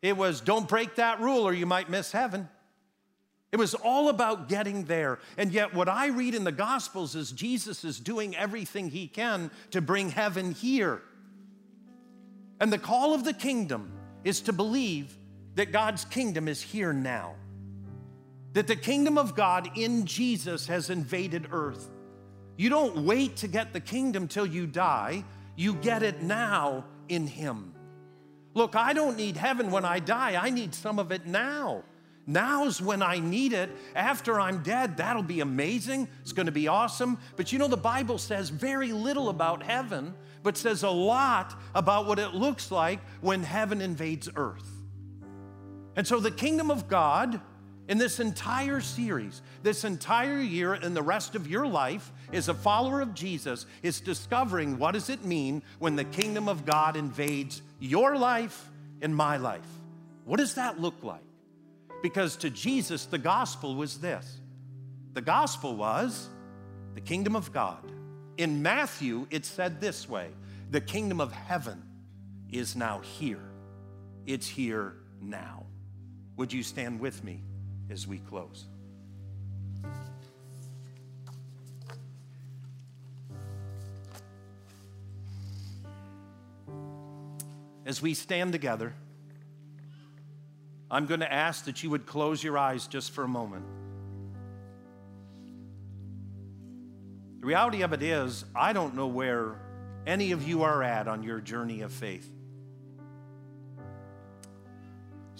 It 0.03 0.17
was 0.17 0.41
don't 0.41 0.69
break 0.69 0.97
that 0.97 1.21
rule 1.21 1.47
or 1.47 1.53
you 1.53 1.67
might 1.67 1.89
miss 1.89 2.13
heaven. 2.13 2.49
It 3.53 3.59
was 3.59 3.75
all 3.75 4.09
about 4.09 4.49
getting 4.49 4.85
there. 4.85 5.19
And 5.37 5.53
yet, 5.53 5.75
what 5.75 5.89
I 5.89 6.09
read 6.09 6.35
in 6.35 6.45
the 6.45 6.53
Gospels 6.53 7.15
is 7.15 7.31
Jesus 7.31 7.85
is 7.85 8.01
doing 8.01 8.35
everything 8.35 8.89
he 8.89 9.07
can 9.07 9.51
to 9.71 9.81
bring 9.81 10.11
heaven 10.11 10.53
here. 10.53 11.03
And 12.61 12.73
the 12.73 12.79
call 12.79 13.15
of 13.15 13.25
the 13.25 13.35
kingdom 13.35 13.93
is 14.25 14.41
to 14.43 14.53
believe 14.53 15.15
that 15.55 15.71
God's 15.71 16.05
kingdom 16.07 16.49
is 16.49 16.63
here 16.63 16.93
now, 16.95 17.35
that 18.55 18.67
the 18.67 18.77
kingdom 18.77 19.19
of 19.19 19.37
God 19.37 19.71
in 19.77 20.07
Jesus 20.07 20.67
has 20.67 20.89
invaded 20.89 21.49
earth 21.53 21.91
You 22.57 22.69
don't 22.69 23.05
wait 23.05 23.37
to 23.37 23.49
get 23.49 23.73
the 23.73 23.81
kingdom 23.81 24.29
till 24.29 24.47
you 24.47 24.67
die, 24.67 25.25
you 25.57 25.75
get 25.75 26.03
it 26.03 26.23
now 26.23 26.85
in 27.09 27.27
Him. 27.27 27.75
Look, 28.55 28.77
I 28.77 28.93
don't 28.93 29.17
need 29.17 29.37
heaven 29.37 29.71
when 29.71 29.85
I 29.85 29.99
die, 29.99 30.37
I 30.41 30.51
need 30.51 30.75
some 30.75 30.99
of 30.99 31.13
it 31.13 31.27
now. 31.27 31.85
Now's 32.27 32.81
when 32.81 33.03
I 33.03 33.19
need 33.19 33.53
it. 33.53 33.71
After 33.97 34.39
I'm 34.39 34.63
dead, 34.63 34.97
that'll 34.99 35.25
be 35.25 35.41
amazing. 35.41 36.09
It's 36.21 36.33
going 36.33 36.47
to 36.47 36.53
be 36.53 36.69
awesome. 36.69 37.19
But 37.37 37.53
you 37.53 37.59
know, 37.59 37.67
the 37.67 37.77
Bible 37.77 38.17
says 38.17 38.49
very 38.49 38.93
little 38.93 39.29
about 39.29 39.63
heaven, 39.63 40.15
but 40.43 40.57
says 40.57 40.85
a 40.85 40.91
lot 40.91 41.61
about 41.75 42.07
what 42.07 42.21
it 42.21 42.33
looks 42.33 42.71
like 42.71 43.01
when 43.21 43.43
heaven 43.43 43.81
invades 43.81 44.29
earth. 44.37 44.71
And 45.97 46.07
so, 46.07 46.21
the 46.21 46.31
kingdom 46.31 46.71
of 46.71 46.89
God 46.89 47.41
in 47.89 47.99
this 47.99 48.21
entire 48.21 48.81
series, 48.81 49.43
this 49.63 49.85
entire 49.85 50.41
year, 50.41 50.75
and 50.75 50.97
the 50.97 51.03
rest 51.03 51.35
of 51.35 51.49
your 51.49 51.67
life, 51.67 52.13
as 52.33 52.49
a 52.49 52.55
follower 52.55 53.01
of 53.01 53.15
Jesus, 53.15 53.67
is 53.83 54.01
discovering 54.01 54.79
what 54.79 54.93
does 54.93 55.11
it 55.11 55.25
mean 55.25 55.63
when 55.79 55.97
the 55.97 56.05
kingdom 56.05 56.49
of 56.49 56.65
God 56.65 56.97
invades 56.97 57.61
your 57.81 58.17
life 58.17 58.69
and 59.01 59.15
my 59.15 59.37
life. 59.37 59.67
What 60.25 60.39
does 60.39 60.55
that 60.55 60.81
look 60.81 61.03
like? 61.03 61.25
Because 62.03 62.37
to 62.37 62.51
Jesus, 62.51 63.07
the 63.07 63.19
gospel 63.19 63.75
was 63.75 63.99
this 63.99 64.39
the 65.15 65.21
gospel 65.21 65.77
was 65.77 66.29
the 66.95 67.01
kingdom 67.01 67.37
of 67.37 67.53
God. 67.53 67.93
In 68.39 68.63
Matthew, 68.63 69.27
it 69.31 69.45
said 69.45 69.81
this 69.81 70.09
way 70.09 70.29
the 70.71 70.81
kingdom 70.81 71.21
of 71.21 71.33
heaven 71.33 71.83
is 72.51 72.77
now 72.77 73.01
here, 73.01 73.43
it's 74.27 74.47
here 74.47 74.95
now. 75.21 75.67
Would 76.37 76.53
you 76.53 76.63
stand 76.63 76.99
with 76.99 77.23
me 77.23 77.43
as 77.93 78.07
we 78.07 78.19
close? 78.19 78.65
As 87.85 88.01
we 88.01 88.15
stand 88.15 88.53
together, 88.53 88.95
I'm 90.91 91.07
going 91.07 91.21
to 91.21 91.33
ask 91.33 91.67
that 91.67 91.83
you 91.83 91.91
would 91.91 92.07
close 92.07 92.43
your 92.43 92.57
eyes 92.57 92.87
just 92.87 93.11
for 93.11 93.25
a 93.25 93.29
moment. 93.29 93.67
The 97.41 97.47
reality 97.47 97.83
of 97.83 97.93
it 97.93 98.03
is, 98.03 98.45
I 98.55 98.73
don't 98.73 98.95
know 98.95 99.09
where 99.09 99.57
any 100.07 100.33
of 100.33 100.47
you 100.47 100.63
are 100.63 100.83
at 100.83 101.09
on 101.09 101.23
your 101.23 101.41
journey 101.41 101.83
of 101.83 101.93
faith. 101.93 102.29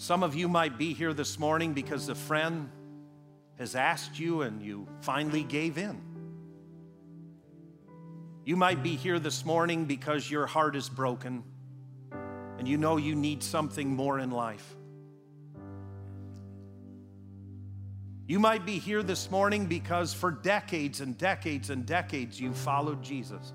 Some 0.03 0.21
of 0.21 0.35
you 0.35 0.49
might 0.49 0.77
be 0.77 0.91
here 0.91 1.13
this 1.13 1.39
morning 1.39 1.71
because 1.71 2.09
a 2.09 2.15
friend 2.15 2.69
has 3.57 3.73
asked 3.73 4.19
you 4.19 4.41
and 4.41 4.61
you 4.61 4.85
finally 4.99 5.43
gave 5.43 5.77
in. 5.77 5.97
You 8.43 8.57
might 8.57 8.83
be 8.83 8.97
here 8.97 9.17
this 9.17 9.45
morning 9.45 9.85
because 9.85 10.29
your 10.29 10.45
heart 10.45 10.75
is 10.75 10.89
broken 10.89 11.41
and 12.59 12.67
you 12.67 12.75
know 12.75 12.97
you 12.97 13.15
need 13.15 13.41
something 13.43 13.95
more 13.95 14.19
in 14.19 14.29
life. 14.29 14.75
You 18.27 18.39
might 18.39 18.65
be 18.65 18.79
here 18.79 19.03
this 19.03 19.31
morning 19.31 19.67
because 19.67 20.13
for 20.13 20.31
decades 20.31 20.99
and 20.99 21.17
decades 21.17 21.69
and 21.69 21.85
decades 21.85 22.37
you 22.37 22.51
followed 22.51 23.01
Jesus. 23.01 23.53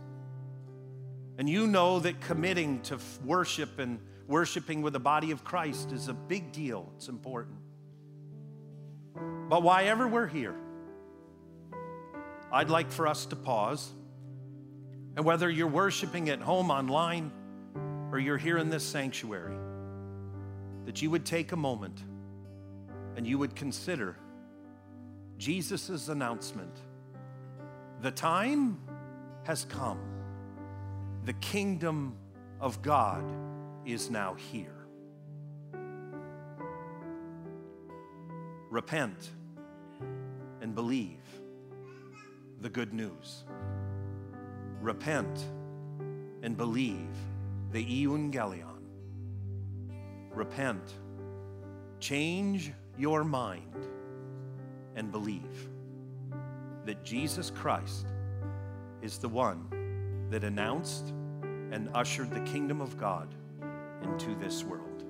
And 1.37 1.47
you 1.47 1.67
know 1.67 1.99
that 1.99 2.23
committing 2.23 2.81
to 2.85 2.99
worship 3.23 3.79
and 3.79 4.01
worshiping 4.29 4.83
with 4.83 4.93
the 4.93 5.01
body 5.01 5.31
of 5.33 5.43
Christ 5.43 5.91
is 5.91 6.07
a 6.09 6.15
big 6.15 6.53
deal, 6.53 6.93
it's 6.97 7.09
important. 7.09 7.57
But 9.49 9.63
why 9.63 9.85
ever 9.85 10.07
we're 10.07 10.27
here, 10.27 10.55
I'd 12.53 12.69
like 12.69 12.93
for 12.93 13.07
us 13.07 13.27
to 13.27 13.37
pause. 13.37 13.91
And 15.17 15.25
whether 15.25 15.51
you're 15.51 15.67
worshiping 15.67 16.29
at 16.29 16.41
home 16.41 16.71
online 16.71 17.33
or 18.13 18.21
you're 18.21 18.39
here 18.39 18.59
in 18.59 18.71
this 18.71 18.85
sanctuary, 18.85 19.57
that 20.85 21.03
you 21.03 21.11
would 21.11 21.25
take 21.25 21.53
a 21.53 21.57
moment 21.57 22.05
and 23.17 23.27
you 23.27 23.39
would 23.39 23.57
consider 23.57 24.17
Jesus' 25.39 26.09
announcement. 26.09 26.77
The 28.03 28.11
time 28.11 28.79
has 29.45 29.65
come. 29.65 29.99
The 31.25 31.33
kingdom 31.35 32.17
of 32.61 32.81
God 32.83 33.25
is 33.89 34.11
now 34.11 34.35
here. 34.35 34.87
Repent 38.71 39.31
and 40.61 40.75
believe 40.75 41.25
the 42.61 42.69
good 42.69 42.93
news. 42.93 43.45
Repent 44.83 45.47
and 46.43 46.55
believe 46.55 47.17
the 47.73 47.83
Evangelion. 47.83 48.83
Repent, 50.35 50.93
change 51.99 52.73
your 52.99 53.25
mind 53.25 53.87
and 54.97 55.11
believe 55.11 55.71
that 56.85 57.03
Jesus 57.05 57.51
Christ 57.51 58.07
is 59.01 59.17
the 59.17 59.31
one 59.31 60.29
that 60.29 60.45
announced 60.45 61.15
and 61.73 61.89
ushered 61.95 62.31
the 62.31 62.41
kingdom 62.41 62.83
of 62.83 62.99
God 62.99 63.35
into 64.03 64.35
this 64.35 64.65
world. 64.65 65.05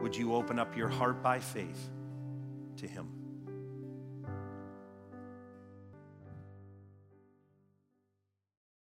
Would 0.00 0.16
you 0.16 0.34
open 0.34 0.58
up 0.58 0.76
your 0.76 0.88
heart 0.88 1.22
by 1.22 1.40
faith 1.40 1.90
to 2.76 2.86
Him? 2.86 3.08